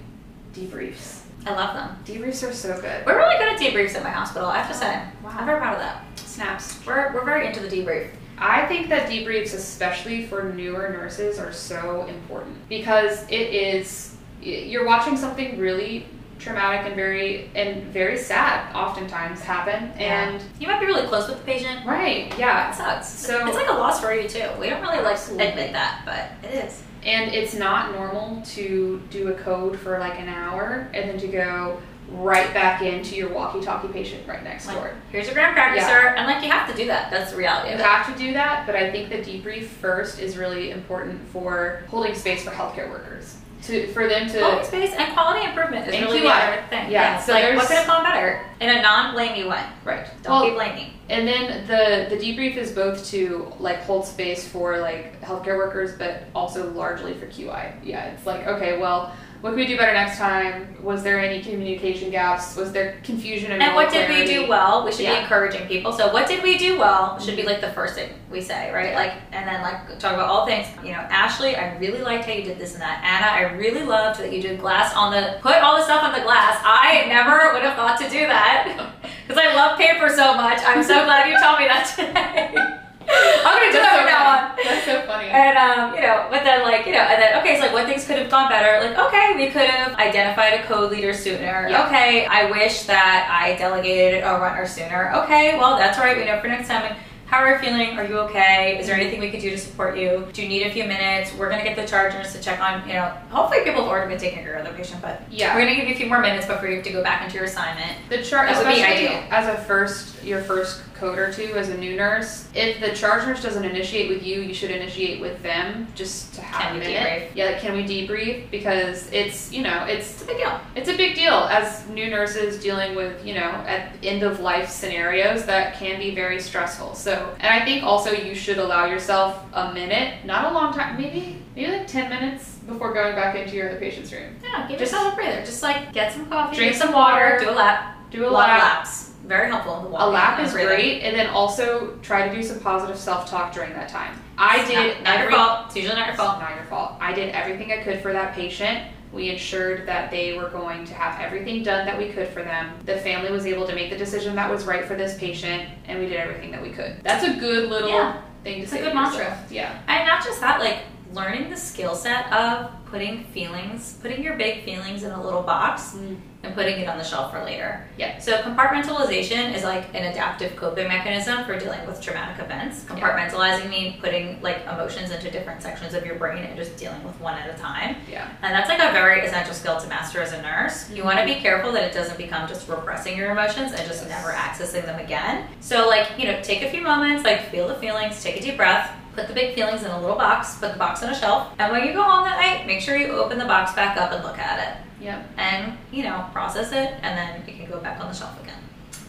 debriefs. 0.54 1.22
I 1.44 1.54
love 1.54 1.74
them. 1.74 1.96
Debriefs 2.04 2.48
are 2.48 2.52
so 2.52 2.80
good. 2.80 3.04
We're 3.04 3.18
really 3.18 3.36
good 3.36 3.48
at 3.48 3.58
debriefs 3.60 3.96
at 3.96 4.04
my 4.04 4.10
hospital, 4.10 4.48
I 4.48 4.58
have 4.58 4.68
to 4.68 4.76
oh, 4.76 4.80
say. 4.80 5.02
Wow. 5.24 5.36
I'm 5.38 5.46
very 5.46 5.58
proud 5.58 5.74
of 5.74 5.80
that. 5.80 6.04
Snaps. 6.16 6.86
We're, 6.86 7.12
we're 7.12 7.24
very 7.24 7.48
into 7.48 7.60
the 7.60 7.68
debrief. 7.68 8.10
I 8.38 8.66
think 8.66 8.88
that 8.88 9.10
debriefs, 9.10 9.54
especially 9.54 10.26
for 10.26 10.44
newer 10.44 10.88
nurses, 10.88 11.38
are 11.38 11.52
so 11.52 12.06
important 12.06 12.56
because 12.68 13.24
it 13.28 13.54
is 13.54 14.11
you're 14.42 14.84
watching 14.86 15.16
something 15.16 15.58
really 15.58 16.06
traumatic 16.38 16.86
and 16.86 16.96
very 16.96 17.48
and 17.54 17.84
very 17.92 18.16
sad 18.18 18.74
oftentimes 18.74 19.40
happen 19.40 19.90
and 19.96 20.42
you 20.58 20.66
might 20.66 20.80
be 20.80 20.86
really 20.86 21.06
close 21.06 21.28
with 21.28 21.38
the 21.38 21.44
patient. 21.44 21.86
right 21.86 22.36
yeah 22.36 22.70
sucks. 22.72 23.08
So- 23.08 23.46
it's 23.46 23.56
like 23.56 23.68
a 23.68 23.72
loss 23.72 24.00
for 24.00 24.12
you 24.12 24.28
too. 24.28 24.48
We 24.58 24.68
don't 24.68 24.80
really 24.82 24.98
like 25.02 25.12
Absolutely. 25.14 25.46
admit 25.46 25.72
that, 25.72 26.02
but 26.04 26.50
it 26.50 26.64
is. 26.64 26.82
and 27.04 27.32
it's 27.32 27.54
not 27.54 27.92
normal 27.92 28.42
to 28.46 29.00
do 29.10 29.28
a 29.28 29.34
code 29.34 29.78
for 29.78 29.98
like 30.00 30.18
an 30.18 30.28
hour 30.28 30.88
and 30.92 31.08
then 31.08 31.18
to 31.18 31.28
go 31.28 31.80
right 32.10 32.52
back 32.52 32.82
into 32.82 33.14
your 33.16 33.32
walkie-talkie 33.32 33.88
patient 33.88 34.26
right 34.28 34.42
next 34.42 34.66
Like, 34.66 34.76
door 34.76 34.94
here's 35.12 35.26
your 35.26 35.34
graham 35.34 35.54
cracker, 35.54 35.76
Yeah. 35.76 35.86
sir. 35.86 36.08
And 36.16 36.26
like 36.26 36.42
you 36.44 36.50
have 36.50 36.68
to 36.68 36.76
do 36.76 36.86
that. 36.88 37.10
That's 37.12 37.30
the 37.30 37.36
reality 37.38 37.68
You 37.68 37.74
of 37.74 37.80
it. 37.80 37.86
have 37.86 38.12
to 38.12 38.18
do 38.20 38.32
that, 38.32 38.66
but 38.66 38.74
I 38.74 38.90
think 38.90 39.08
the 39.10 39.18
debrief 39.18 39.66
first 39.66 40.18
is 40.18 40.36
really 40.36 40.72
important 40.72 41.26
for 41.28 41.84
holding 41.88 42.14
space 42.16 42.42
for 42.42 42.50
healthcare 42.50 42.90
workers. 42.90 43.36
To 43.62 43.86
for 43.92 44.08
them 44.08 44.28
to 44.28 44.40
Holding 44.44 44.64
space 44.64 44.92
and 44.98 45.12
quality 45.14 45.46
improvement 45.46 45.86
is 45.86 46.00
really 46.00 46.20
the 46.20 46.28
other 46.28 46.62
thing. 46.68 46.90
Yeah, 46.90 47.20
so 47.20 47.32
like 47.32 47.54
what 47.56 47.68
could 47.68 47.76
have 47.76 47.86
gone 47.86 48.02
better 48.02 48.44
in 48.60 48.68
a 48.70 48.82
non-blamey 48.82 49.48
way. 49.48 49.64
right. 49.84 50.06
Don't 50.22 50.32
Well, 50.32 50.44
be 50.48 50.54
blaming. 50.54 50.90
and 51.08 51.28
then 51.28 51.66
the 51.68 52.14
the 52.14 52.20
debrief 52.20 52.56
is 52.56 52.72
both 52.72 53.06
to 53.10 53.52
like 53.60 53.80
hold 53.82 54.04
space 54.04 54.46
for 54.48 54.78
like 54.78 55.20
healthcare 55.22 55.56
workers, 55.56 55.92
but 55.96 56.24
also 56.34 56.72
largely 56.72 57.14
for 57.14 57.26
QI. 57.26 57.72
Yeah, 57.84 58.06
it's 58.06 58.26
like 58.26 58.46
okay, 58.48 58.78
well, 58.80 59.14
what 59.42 59.50
can 59.50 59.56
we 59.58 59.66
do 59.66 59.76
better 59.76 59.92
next 59.92 60.18
time? 60.18 60.74
Was 60.82 61.02
there 61.02 61.20
any 61.20 61.42
communication 61.42 62.10
gaps? 62.10 62.56
Was 62.56 62.70
there 62.72 62.96
confusion 63.02 63.50
and, 63.52 63.60
And 63.62 63.74
what 63.74 63.90
did 63.92 64.08
we 64.08 64.24
do 64.24 64.48
well? 64.48 64.84
We 64.84 64.92
should 64.92 65.00
Yeah. 65.00 65.16
be 65.16 65.22
encouraging 65.22 65.66
people. 65.66 65.92
So 65.92 66.12
what 66.12 66.28
did 66.28 66.42
we 66.44 66.56
do 66.56 66.78
well 66.78 67.18
should 67.18 67.34
be 67.36 67.42
like 67.42 67.60
the 67.60 67.70
first 67.72 67.94
thing 67.96 68.14
we 68.30 68.40
say, 68.40 68.72
right? 68.72 68.94
Like 68.94 69.14
and 69.32 69.46
then 69.46 69.60
like 69.60 69.98
talk 69.98 70.14
about 70.14 70.28
all 70.28 70.46
things. 70.46 70.68
You 70.84 70.92
know, 70.92 71.00
Ashley, 71.10 71.56
I 71.56 71.76
really 71.78 72.02
liked 72.02 72.24
how 72.24 72.32
you 72.32 72.44
did 72.44 72.56
this 72.58 72.72
and 72.74 72.82
that. 72.82 73.02
Anna, 73.04 73.26
I 73.48 73.52
really 73.58 73.82
loved 73.82 74.20
that 74.20 74.32
you 74.32 74.40
did 74.40 74.60
glass 74.60 74.94
on 74.94 75.12
the 75.12 75.38
put 75.42 75.56
all 75.56 75.76
the 75.76 75.82
stuff 75.84 76.04
on 76.04 76.12
the 76.12 76.20
glass. 76.24 76.58
I 76.64 77.04
never 77.08 77.52
would 77.52 77.62
have 77.62 77.74
thought 77.76 77.98
to 78.00 78.08
do 78.08 78.26
that 78.28 78.92
because 79.26 79.42
I 79.44 79.52
love 79.54 79.76
paper 79.76 80.08
so 80.08 80.34
much. 80.34 80.60
I'm 80.64 80.84
so 80.84 81.04
glad 81.04 81.28
you 81.28 81.36
told 81.42 81.58
me 81.58 81.66
that 81.66 81.92
today. 81.96 82.78
I'm 83.44 83.54
gonna 83.58 83.72
do 83.72 83.78
That's 83.78 83.84
that 83.84 83.92
so 83.92 83.98
from 83.98 84.06
now 84.08 84.24
on. 84.32 84.40
That's 84.64 84.84
so 84.86 85.02
funny. 85.06 85.28
And 85.28 85.56
um, 85.58 85.94
you 85.94 86.00
know, 86.02 86.26
but 86.30 86.44
then 86.44 86.62
like 86.62 86.86
you 86.86 86.92
know, 86.92 87.00
and 87.04 87.20
then 87.20 87.40
okay, 87.40 87.56
so 87.56 87.62
like 87.66 87.72
what 87.72 87.86
things 87.86 88.06
could 88.06 88.18
have 88.18 88.30
gone 88.30 88.48
better? 88.48 88.86
Like 88.86 88.98
okay, 89.08 89.32
we 89.36 89.50
could 89.50 89.68
have 89.68 89.94
identified 89.98 90.54
a 90.54 90.62
code 90.64 90.90
leader 90.92 91.12
sooner. 91.14 91.68
Yeah. 91.68 91.86
Okay, 91.86 92.26
I 92.26 92.50
wish 92.50 92.82
that 92.84 93.28
I 93.30 93.56
delegated 93.56 94.22
a 94.24 94.38
runner 94.38 94.66
sooner. 94.66 95.12
Okay, 95.24 95.58
well 95.58 95.76
that's 95.76 95.98
all 95.98 96.04
right. 96.04 96.16
We 96.16 96.24
know 96.24 96.40
for 96.40 96.48
next 96.48 96.68
time. 96.68 96.96
How 97.26 97.38
are 97.38 97.52
you 97.52 97.58
feeling? 97.60 97.96
Are 97.98 98.04
you 98.04 98.18
okay? 98.28 98.76
Is 98.78 98.86
there 98.86 98.94
anything 98.94 99.18
we 99.18 99.30
could 99.30 99.40
do 99.40 99.48
to 99.48 99.56
support 99.56 99.96
you? 99.96 100.28
Do 100.34 100.42
you 100.42 100.48
need 100.48 100.66
a 100.66 100.70
few 100.70 100.84
minutes? 100.84 101.32
We're 101.32 101.48
gonna 101.48 101.64
get 101.64 101.76
the 101.76 101.86
chargers 101.86 102.30
to 102.34 102.40
check 102.42 102.60
on. 102.60 102.86
You 102.86 102.92
know, 102.92 103.08
hopefully 103.30 103.64
people 103.64 103.80
have 103.80 103.88
already 103.90 104.10
been 104.10 104.20
taking 104.20 104.44
care 104.44 104.52
of 104.56 104.64
their 104.66 104.74
patient, 104.74 105.00
but 105.00 105.22
Yeah. 105.30 105.54
we're 105.54 105.62
gonna 105.62 105.74
give 105.76 105.88
you 105.88 105.94
a 105.94 105.96
few 105.96 106.08
more 106.08 106.20
minutes 106.20 106.46
before 106.46 106.68
you 106.68 106.74
have 106.76 106.84
to 106.84 106.92
go 106.92 107.02
back 107.02 107.22
into 107.24 107.36
your 107.36 107.44
assignment. 107.44 107.92
The 108.10 108.22
chart, 108.22 108.50
That 108.50 108.58
would 108.58 108.66
be 108.66 108.82
especially 108.82 109.08
ideal. 109.08 109.22
as 109.30 109.48
a 109.48 109.56
first, 109.62 110.22
your 110.22 110.42
first 110.42 110.82
code 111.02 111.18
or 111.18 111.32
two 111.32 111.52
as 111.56 111.68
a 111.68 111.76
new 111.76 111.96
nurse, 111.96 112.46
if 112.54 112.78
the 112.80 112.94
charge 112.94 113.26
nurse 113.26 113.42
doesn't 113.42 113.64
initiate 113.64 114.08
with 114.08 114.22
you, 114.22 114.40
you 114.40 114.54
should 114.54 114.70
initiate 114.70 115.20
with 115.20 115.42
them 115.42 115.88
just 115.96 116.32
to 116.34 116.40
have 116.40 116.60
Can 116.62 116.76
a 116.76 116.78
we 116.78 116.86
minute. 116.86 117.32
Yeah, 117.34 117.46
like, 117.46 117.58
can 117.60 117.72
we 117.74 117.82
debrief? 117.82 118.48
Because 118.52 119.10
it's 119.10 119.52
you 119.52 119.62
know 119.64 119.84
it's 119.84 120.12
It's 120.12 120.22
a 120.22 120.26
big 120.26 120.36
deal. 120.38 120.60
it's 120.76 120.88
a 120.88 120.96
big 120.96 121.16
deal 121.16 121.34
as 121.34 121.88
new 121.88 122.08
nurses 122.08 122.62
dealing 122.62 122.94
with 122.94 123.26
you 123.26 123.34
know 123.34 123.50
at 123.66 123.96
end 124.04 124.22
of 124.22 124.38
life 124.38 124.68
scenarios 124.70 125.44
that 125.46 125.74
can 125.74 125.98
be 125.98 126.14
very 126.14 126.40
stressful. 126.40 126.94
So, 126.94 127.34
and 127.40 127.48
I 127.62 127.64
think 127.64 127.82
also 127.82 128.12
you 128.12 128.36
should 128.36 128.58
allow 128.58 128.84
yourself 128.86 129.42
a 129.54 129.74
minute, 129.74 130.24
not 130.24 130.52
a 130.52 130.54
long 130.54 130.72
time, 130.72 130.96
maybe 130.96 131.42
maybe 131.56 131.72
like 131.72 131.88
ten 131.88 132.08
minutes 132.10 132.58
before 132.68 132.94
going 132.94 133.16
back 133.16 133.34
into 133.34 133.56
your 133.56 133.70
other 133.70 133.80
patient's 133.80 134.12
room. 134.12 134.36
Yeah, 134.40 134.68
give 134.68 134.78
Just- 134.78 134.92
yourself 134.92 135.14
a 135.14 135.16
breather. 135.16 135.40
Just 135.40 135.64
like 135.64 135.92
get 135.92 136.12
some 136.12 136.26
coffee, 136.26 136.54
Drink 136.56 136.76
some 136.76 136.92
water, 136.92 137.38
do 137.40 137.50
a 137.50 137.58
lap. 137.64 137.96
Do 138.12 138.22
a 138.22 138.28
Love 138.28 138.34
lap. 138.46 138.62
laps. 138.78 139.11
Very 139.32 139.48
helpful. 139.48 139.88
The 139.90 140.04
A 140.04 140.06
lap 140.10 140.40
is 140.40 140.52
breathing. 140.52 140.68
great, 140.76 141.00
and 141.04 141.16
then 141.16 141.28
also 141.28 141.96
try 142.02 142.28
to 142.28 142.34
do 142.34 142.42
some 142.42 142.60
positive 142.60 142.98
self 142.98 143.30
talk 143.30 143.50
during 143.54 143.72
that 143.72 143.88
time. 143.88 144.20
I 144.36 144.60
It's 144.60 144.68
did 144.68 144.76
not, 144.98 145.04
not 145.04 145.20
your 145.22 145.30
fault. 145.30 145.66
It's 145.68 145.76
usually 145.76 145.94
not 145.94 146.04
your 146.08 146.14
It's 146.14 146.22
fault. 146.22 146.38
not 146.38 146.54
your 146.54 146.64
fault. 146.66 146.92
I 147.00 147.14
did 147.14 147.34
everything 147.34 147.72
I 147.72 147.78
could 147.78 148.02
for 148.02 148.12
that 148.12 148.34
patient. 148.34 148.88
We 149.10 149.30
ensured 149.30 149.88
that 149.88 150.10
they 150.10 150.36
were 150.36 150.50
going 150.50 150.84
to 150.84 150.92
have 150.92 151.18
everything 151.18 151.62
done 151.62 151.86
that 151.86 151.96
we 151.96 152.10
could 152.10 152.28
for 152.28 152.42
them. 152.42 152.74
The 152.84 152.98
family 152.98 153.30
was 153.32 153.46
able 153.46 153.66
to 153.68 153.74
make 153.74 153.88
the 153.88 153.96
decision 153.96 154.36
that 154.36 154.50
was 154.50 154.66
right 154.66 154.84
for 154.84 154.96
this 154.96 155.16
patient, 155.16 155.66
and 155.86 155.98
we 155.98 156.08
did 156.10 156.18
everything 156.18 156.50
that 156.50 156.60
we 156.60 156.68
could. 156.68 156.96
That's 157.02 157.24
a 157.24 157.32
good 157.32 157.70
little 157.70 157.88
Yeah. 157.88 158.16
thing 158.44 158.56
to 158.56 158.62
It's 158.64 158.72
a 158.74 158.78
good 158.80 158.94
mantra. 158.94 159.18
yourself. 159.24 159.38
Yeah. 159.50 159.72
And 159.88 160.06
not 160.06 160.22
just 160.22 160.42
that, 160.42 160.60
like 160.60 160.80
learning 161.14 161.50
the 161.50 161.56
skill 161.56 161.94
set 161.94 162.32
of 162.32 162.70
putting 162.86 163.24
feelings, 163.24 163.98
putting 164.02 164.22
your 164.22 164.36
big 164.36 164.64
feelings 164.64 165.02
in 165.02 165.10
a 165.12 165.22
little 165.22 165.42
box 165.42 165.94
mm. 165.94 166.14
and 166.42 166.54
putting 166.54 166.78
it 166.78 166.86
on 166.86 166.98
the 166.98 167.04
shelf 167.04 167.32
for 167.32 167.42
later. 167.42 167.86
Yeah. 167.96 168.18
So 168.18 168.36
compartmentalization 168.42 169.54
is 169.54 169.64
like 169.64 169.86
an 169.94 170.12
adaptive 170.12 170.56
coping 170.56 170.88
mechanism 170.88 171.42
for 171.46 171.58
dealing 171.58 171.86
with 171.86 172.02
traumatic 172.02 172.44
events. 172.44 172.84
Yeah. 172.84 172.96
Compartmentalizing 172.96 173.70
means 173.70 173.96
putting 173.98 174.42
like 174.42 174.62
emotions 174.64 175.10
into 175.10 175.30
different 175.30 175.62
sections 175.62 175.94
of 175.94 176.04
your 176.04 176.16
brain 176.16 176.44
and 176.44 176.54
just 176.54 176.76
dealing 176.76 177.02
with 177.02 177.18
one 177.18 177.34
at 177.38 177.48
a 177.48 177.58
time. 177.58 177.96
Yeah. 178.10 178.28
And 178.42 178.54
that's 178.54 178.68
like 178.68 178.80
a 178.80 178.92
very 178.92 179.20
essential 179.20 179.54
skill 179.54 179.80
to 179.80 179.88
master 179.88 180.20
as 180.20 180.32
a 180.32 180.42
nurse. 180.42 180.90
You 180.90 180.96
mm-hmm. 180.96 181.06
want 181.06 181.18
to 181.18 181.24
be 181.24 181.36
careful 181.36 181.72
that 181.72 181.84
it 181.84 181.94
doesn't 181.94 182.18
become 182.18 182.46
just 182.46 182.68
repressing 182.68 183.16
your 183.16 183.30
emotions 183.30 183.72
and 183.72 183.88
just 183.88 184.02
Yes. 184.02 184.08
never 184.08 184.32
accessing 184.32 184.84
them 184.84 184.98
again. 184.98 185.46
So, 185.60 185.88
like, 185.88 186.18
you 186.18 186.26
know, 186.26 186.40
take 186.42 186.62
a 186.62 186.68
few 186.68 186.82
moments, 186.82 187.24
like, 187.24 187.50
feel 187.50 187.68
the 187.68 187.76
feelings, 187.76 188.22
take 188.22 188.36
a 188.38 188.42
deep 188.42 188.56
breath, 188.56 188.90
put 189.14 189.28
the 189.28 189.34
big 189.34 189.54
feelings 189.54 189.82
in 189.82 189.90
a 189.90 190.00
little 190.00 190.16
box, 190.16 190.58
put 190.58 190.72
the 190.72 190.78
box 190.78 191.02
on 191.02 191.10
a 191.10 191.14
shelf, 191.14 191.52
and 191.58 191.72
when 191.72 191.86
you 191.86 191.92
go 191.92 192.02
home 192.02 192.24
that 192.24 192.40
night, 192.40 192.66
make 192.66 192.80
sure 192.80 192.96
you 192.96 193.12
open 193.12 193.38
the 193.38 193.44
box 193.44 193.72
back 193.74 193.96
up 193.96 194.12
and 194.12 194.24
look 194.24 194.38
at 194.38 194.58
it. 194.58 195.04
Yep. 195.04 195.30
And, 195.36 195.76
you 195.90 196.04
know, 196.04 196.26
process 196.32 196.72
it, 196.72 196.94
and 197.02 197.18
then 197.18 197.42
you 197.46 197.54
can 197.54 197.70
go 197.70 197.80
back 197.80 198.00
on 198.00 198.08
the 198.08 198.14
shelf 198.14 198.40
again. 198.42 198.58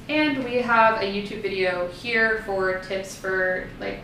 And 0.10 0.44
we 0.44 0.56
have 0.56 1.02
a 1.02 1.06
YouTube 1.06 1.42
video 1.42 1.88
here 1.90 2.44
for 2.46 2.80
tips 2.80 3.16
for 3.16 3.70
like 3.80 4.00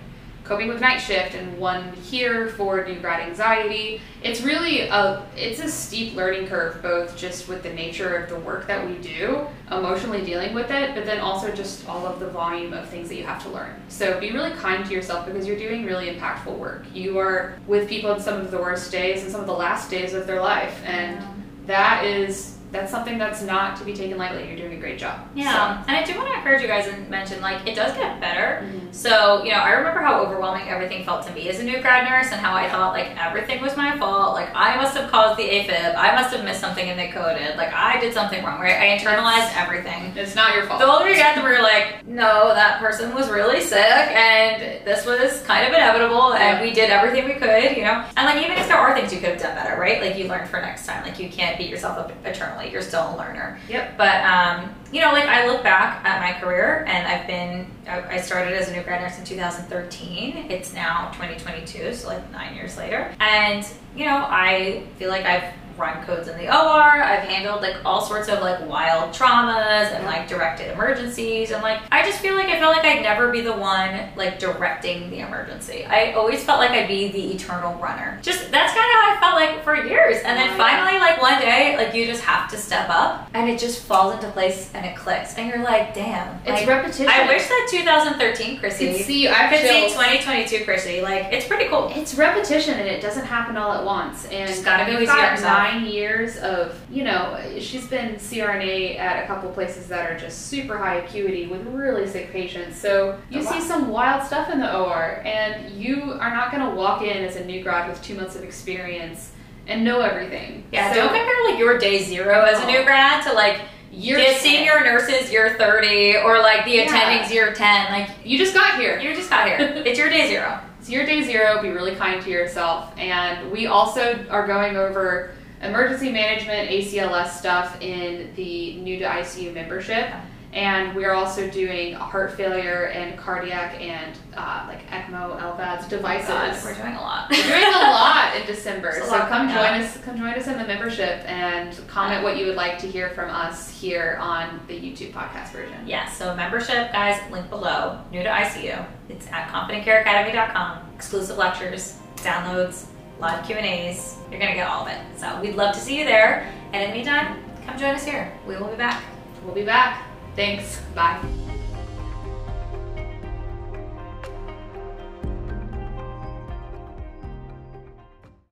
coping 0.50 0.68
with 0.68 0.82
night 0.82 0.98
shift 0.98 1.36
and 1.36 1.60
one 1.60 1.94
here 1.94 2.50
for 2.50 2.84
new 2.84 3.00
grad 3.00 3.20
anxiety. 3.22 4.02
It's 4.24 4.42
really 4.42 4.82
a 4.82 5.24
it's 5.38 5.60
a 5.60 5.70
steep 5.70 6.16
learning 6.16 6.48
curve 6.48 6.82
both 6.82 7.16
just 7.16 7.48
with 7.48 7.62
the 7.62 7.72
nature 7.72 8.16
of 8.16 8.30
the 8.32 8.40
work 8.40 8.66
that 8.66 8.86
we 8.86 8.96
do, 8.96 9.46
emotionally 9.72 10.26
dealing 10.26 10.56
with 10.56 10.72
it, 10.72 10.96
but 10.96 11.06
then 11.06 11.20
also 11.20 11.52
just 11.52 11.88
all 11.88 12.08
of 12.08 12.20
the 12.20 12.28
volume 12.32 12.74
of 12.74 12.90
things 12.90 13.10
that 13.10 13.16
you 13.16 13.24
have 13.24 13.44
to 13.44 13.50
learn. 13.50 13.76
So 13.90 14.20
be 14.20 14.32
really 14.32 14.52
kind 14.54 14.84
to 14.84 14.92
yourself 14.92 15.28
because 15.28 15.46
you're 15.46 15.60
doing 15.60 15.86
really 15.86 16.12
impactful 16.12 16.58
work. 16.58 16.84
You 16.96 17.20
are 17.20 17.60
with 17.68 17.88
people 17.88 18.12
in 18.14 18.20
some 18.20 18.42
of 18.42 18.50
the 18.50 18.58
worst 18.58 18.92
days 18.92 19.22
and 19.22 19.32
some 19.32 19.42
of 19.42 19.48
the 19.48 19.54
last 19.54 19.92
days 19.92 20.16
of 20.16 20.26
their 20.26 20.42
life 20.42 20.82
and 20.84 21.24
that 21.68 22.04
is 22.04 22.59
that's 22.72 22.92
something 22.92 23.18
that's 23.18 23.42
not 23.42 23.76
to 23.78 23.84
be 23.84 23.94
taken 23.94 24.18
lightly. 24.18 24.48
You're 24.48 24.58
doing 24.58 24.74
a 24.74 24.80
great 24.80 25.00
job. 25.00 25.20
Yeah, 25.36 25.84
and 25.88 25.96
I 25.96 26.04
do 26.04 26.16
want 26.18 26.30
to 26.30 26.36
encourage 26.36 26.62
you 26.62 26.68
guys 26.68 26.88
and 26.88 27.10
mention 27.10 27.42
like 27.42 27.66
it 27.68 27.76
does 27.76 27.94
get 27.98 28.20
better. 28.22 28.64
Mhm. 28.66 28.94
So 28.94 29.44
you 29.44 29.52
know, 29.52 29.58
I 29.60 29.72
remember 29.72 30.02
how 30.02 30.20
overwhelming 30.22 30.68
everything 30.70 31.04
felt 31.04 31.26
to 31.28 31.34
me 31.34 31.50
as 31.50 31.60
a 31.60 31.64
new 31.64 31.80
grad 31.82 32.10
nurse, 32.10 32.32
and 32.32 32.40
how 32.42 32.54
I 32.56 32.70
thought 32.70 32.94
like 32.94 33.10
everything 33.20 33.62
was 33.62 33.76
my 33.78 33.98
fault. 33.98 34.34
Like 34.34 34.50
I 34.56 34.76
must 34.78 34.96
have 34.98 35.10
caused 35.10 35.38
the 35.40 35.44
AFib. 35.50 35.96
I 35.98 36.14
must 36.16 36.34
have 36.36 36.44
missed 36.46 36.60
something 36.62 36.90
and 36.90 37.00
they 37.00 37.08
coded. 37.08 37.58
Like 37.58 37.74
I 37.74 38.00
did 38.00 38.14
something 38.14 38.44
wrong. 38.44 38.60
Right? 38.60 38.76
I 38.80 38.98
internalized 38.98 39.56
everything. 39.56 40.14
It's 40.16 40.36
not 40.36 40.56
your 40.56 40.66
fault. 40.66 40.80
The 40.80 40.88
older 40.88 41.10
you 41.10 41.16
get, 41.16 41.36
the 41.36 41.42
more 41.42 41.52
you're 41.52 41.64
like, 41.64 42.06
no, 42.08 42.54
that 42.54 42.80
person 42.80 43.14
was 43.16 43.30
really 43.30 43.62
sick, 43.62 43.80
and 43.80 44.86
this 44.86 45.06
was 45.06 45.42
kind 45.44 45.66
of 45.68 45.74
inevitable, 45.74 46.34
and 46.34 46.62
we 46.62 46.72
did 46.72 46.90
everything 46.90 47.26
we 47.26 47.34
could, 47.34 47.76
you 47.78 47.84
know. 47.84 48.04
And 48.18 48.26
like, 48.26 48.44
even 48.46 48.58
if 48.58 48.68
there 48.68 48.78
are 48.78 48.94
things 48.94 49.14
you 49.14 49.20
could 49.20 49.30
have 49.30 49.42
done 49.42 49.56
better, 49.56 49.80
right? 49.80 50.02
Like 50.02 50.18
you 50.18 50.28
learn 50.28 50.48
for 50.48 50.60
next 50.62 50.86
time. 50.86 51.04
Like 51.04 51.20
you 51.20 51.30
can't 51.30 51.58
beat 51.58 51.70
yourself 51.70 51.98
up 51.98 52.12
eternally. 52.26 52.59
You're 52.62 52.82
still 52.82 53.16
a 53.16 53.18
learner. 53.18 53.60
Yep. 53.70 53.98
But 53.98 54.24
um, 54.24 54.74
you 54.92 55.02
know, 55.02 55.12
like 55.12 55.26
I 55.26 55.48
look 55.48 55.64
back 55.64 56.06
at 56.06 56.22
my 56.22 56.40
career, 56.40 56.86
and 56.88 57.08
I've 57.08 57.28
been, 57.28 57.70
I 57.88 58.16
I 58.16 58.22
started 58.22 58.54
as 58.54 58.70
a 58.70 58.74
new 58.74 58.84
grad 58.84 59.02
nurse 59.02 59.18
in 59.18 59.26
2013. 59.26 60.50
It's 60.50 60.74
now 60.74 61.12
2022, 61.12 61.94
so 61.94 62.08
like 62.08 62.32
nine 62.32 62.56
years 62.56 62.78
later, 62.78 63.14
and 63.20 63.68
you 63.96 64.06
know, 64.06 64.26
I 64.30 64.84
feel 64.98 65.10
like 65.10 65.26
I've 65.26 65.54
run 65.80 66.04
codes 66.06 66.28
in 66.28 66.38
the 66.38 66.48
OR. 66.48 66.82
I've 67.02 67.28
handled 67.28 67.62
like 67.62 67.78
all 67.86 68.02
sorts 68.02 68.28
of 68.30 68.42
like 68.42 68.68
wild 68.68 69.14
traumas 69.14 69.92
and 69.94 70.06
like 70.06 70.28
directed 70.28 70.72
emergencies 70.72 71.52
and 71.52 71.62
like 71.64 71.82
I 71.92 72.04
just 72.06 72.20
feel 72.20 72.36
like 72.36 72.48
I 72.48 72.60
felt 72.60 72.76
like 72.76 72.86
I'd 72.86 73.02
never 73.02 73.32
be 73.32 73.42
the 73.42 73.54
one 73.56 74.10
like 74.16 74.40
directing 74.40 75.10
the 75.10 75.20
emergency. 75.20 75.86
I 75.86 76.12
always 76.14 76.44
felt 76.44 76.60
like 76.60 76.72
I'd 76.72 76.88
be 76.88 77.12
the 77.12 77.34
eternal 77.34 77.76
runner. 77.82 78.20
Just 78.22 78.52
that's 78.52 78.74
kind 78.74 78.86
of 78.86 78.96
how 79.02 79.16
I 79.16 79.18
felt 79.20 79.36
like 79.36 79.64
for 79.64 79.76
years. 79.88 80.18
And 80.24 80.38
then 80.38 80.50
Oh, 80.50 80.58
finally 80.58 81.00
like 81.00 81.22
one 81.22 81.40
day 81.40 81.76
like 81.78 81.94
you 81.94 82.06
just 82.06 82.24
have 82.24 82.50
to 82.52 82.58
step 82.58 82.90
up 82.90 83.30
and 83.34 83.50
it 83.50 83.60
just 83.60 83.84
falls 83.84 84.14
into 84.16 84.30
place 84.32 84.70
and 84.74 84.86
it 84.86 84.96
clicks 84.98 85.36
and 85.38 85.48
you're 85.50 85.64
like, 85.64 85.94
damn. 85.94 86.36
It's 86.46 86.50
like, 86.50 86.68
repetition. 86.68 87.08
I 87.08 87.28
wish 87.28 87.48
that 87.48 87.68
2013 87.72 88.58
I 88.58 88.60
Chrissy 88.60 88.88
could 88.94 89.06
see. 89.06 89.28
I 89.30 89.48
could 89.50 89.60
see 89.62 89.88
2022 89.90 90.66
Chrissy. 90.66 91.02
Like 91.02 91.32
it's 91.32 91.48
pretty 91.48 91.70
cool. 91.70 91.92
It's 91.96 92.16
repetition 92.16 92.76
and 92.76 92.88
it 92.88 93.02
doesn't 93.02 93.26
happen 93.26 93.56
all 93.58 93.72
at 93.72 93.86
once. 93.86 94.26
And 94.26 94.50
Just 94.50 94.66
gotta 94.66 94.86
go 94.86 94.98
on 94.98 95.02
yourself. 95.04 95.38
Nine 95.70 95.86
years 95.86 96.38
of, 96.38 96.80
you 96.92 97.04
know, 97.04 97.40
she's 97.60 97.88
been 97.88 98.16
CRNA 98.16 98.98
at 99.00 99.24
a 99.24 99.28
couple 99.28 99.50
places 99.52 99.88
that 99.88 100.10
are 100.10 100.18
just 100.18 100.48
super 100.48 100.78
high 100.78 100.96
acuity 100.96 101.48
with 101.48 101.66
really 101.68 102.08
sick 102.08 102.32
patients. 102.32 102.78
So 102.78 103.18
you 103.30 103.42
Oh, 103.42 103.44
wow. 103.46 103.52
see 103.52 103.62
some 103.62 103.90
wild 103.90 104.24
stuff 104.26 104.50
in 104.52 104.60
the 104.60 104.78
OR, 104.78 105.22
and 105.26 105.72
you 105.72 106.14
are 106.20 106.30
not 106.32 106.52
going 106.52 106.64
to 106.68 106.76
walk 106.76 107.02
in 107.02 107.18
as 107.24 107.36
a 107.36 107.46
new 107.46 107.64
grad 107.64 107.90
with 107.90 108.02
two 108.02 108.16
months 108.16 108.36
of 108.36 108.44
experience 108.44 109.32
and 109.68 109.84
know 109.84 110.02
everything. 110.02 110.64
Yeah, 110.72 110.90
so 110.92 110.96
don't 111.02 111.08
compare 111.10 111.50
like 111.52 111.60
your 111.60 111.78
day 111.78 112.04
zero 112.04 112.44
as 112.44 112.62
a 112.62 112.66
new 112.66 112.80
oh. 112.80 112.84
grad 112.84 113.24
to 113.28 113.34
like 113.34 113.62
you're 113.92 114.20
the 114.20 114.34
senior 114.36 114.82
nurses 114.84 115.32
year 115.32 115.56
30 115.58 116.18
or 116.18 116.40
like 116.40 116.64
the 116.66 116.72
Yeah. 116.72 116.86
attendings 116.88 117.32
year 117.34 117.54
10 117.54 117.92
like 117.92 118.10
You 118.24 118.38
just 118.38 118.54
got 118.54 118.80
here. 118.80 119.00
you 119.00 119.16
just 119.16 119.30
got 119.32 119.48
here 119.48 119.58
it's 119.86 119.98
your 119.98 120.10
day 120.10 120.28
zero 120.28 120.60
It's 120.80 120.90
your 120.90 121.06
day 121.08 121.24
zero. 121.24 121.60
Be 121.62 121.70
really 121.70 121.96
kind 121.96 122.22
to 122.22 122.30
yourself. 122.30 122.94
And 123.00 123.52
we 123.52 123.66
also 123.68 124.24
are 124.30 124.46
going 124.48 124.78
over 124.78 125.32
emergency 125.62 126.12
management, 126.12 126.70
ACLS 126.70 127.32
stuff 127.32 127.82
in 127.82 128.34
the 128.36 128.76
new 128.78 129.00
to 129.00 129.06
ICU 129.06 129.54
membership. 129.54 130.12
And 130.52 130.96
we're 130.96 131.14
also 131.14 131.48
doing 131.52 131.94
heart 131.94 132.32
failure 132.34 132.88
and 132.88 133.16
cardiac 133.20 133.80
and 133.80 134.18
uh, 134.36 134.66
like 134.68 134.84
ECMO, 134.90 135.40
LVADs 135.40 135.88
devices. 135.88 136.28
God, 136.28 136.58
we're 136.64 136.74
doing 136.74 136.96
a 136.96 137.02
lot 137.02 137.30
We're 137.30 137.44
doing 137.44 137.64
a 137.72 137.92
lot 137.92 138.36
in 138.36 138.48
December, 138.48 138.94
so 139.06 139.20
come 139.28 139.48
join 139.48 139.80
us. 139.80 139.98
Come 139.98 140.18
join 140.18 140.34
us 140.34 140.48
in 140.48 140.58
the 140.58 140.64
membership 140.64 141.22
and 141.30 141.80
comment 141.88 142.24
what 142.24 142.38
you 142.38 142.48
would 142.48 142.56
like 142.56 142.80
to 142.80 142.88
hear 142.88 143.10
from 143.12 143.30
us 143.30 143.70
here 143.70 144.18
on 144.20 144.60
the 144.68 144.74
YouTube 144.74 145.12
podcast 145.14 145.52
version. 145.52 145.88
yeah 145.88 146.10
so 146.10 146.36
membership 146.36 146.92
guys 146.92 147.22
link 147.32 147.48
below 147.52 148.02
new 148.12 148.24
to 148.24 148.30
icu 148.30 148.84
it's 149.08 149.28
at 149.28 149.48
confidentcareacademy.com 149.50 150.80
exclusive 150.96 151.38
lectures 151.38 152.00
downloads 152.18 152.88
live 153.20 153.46
q 153.46 153.56
and 153.56 153.66
a's 153.66 154.18
you're 154.32 154.40
gonna 154.40 154.56
get 154.56 154.68
all 154.68 154.84
of 154.84 154.88
it 154.88 155.00
so 155.18 155.40
we'd 155.42 155.56
love 155.56 155.74
to 155.74 155.80
see 155.80 156.00
you 156.00 156.06
there 156.06 156.52
and 156.74 156.84
in 156.84 156.90
the 156.90 156.96
meantime 156.96 157.44
come 157.66 157.78
join 157.78 157.96
us 157.96 158.06
here 158.06 158.32
we 158.48 158.56
will 158.56 158.68
be 158.68 158.78
back 158.78 159.04
We'll 159.44 159.56
be 159.56 159.66
back. 159.66 160.06
Thanks. 160.36 160.82
Bye. 160.96 161.20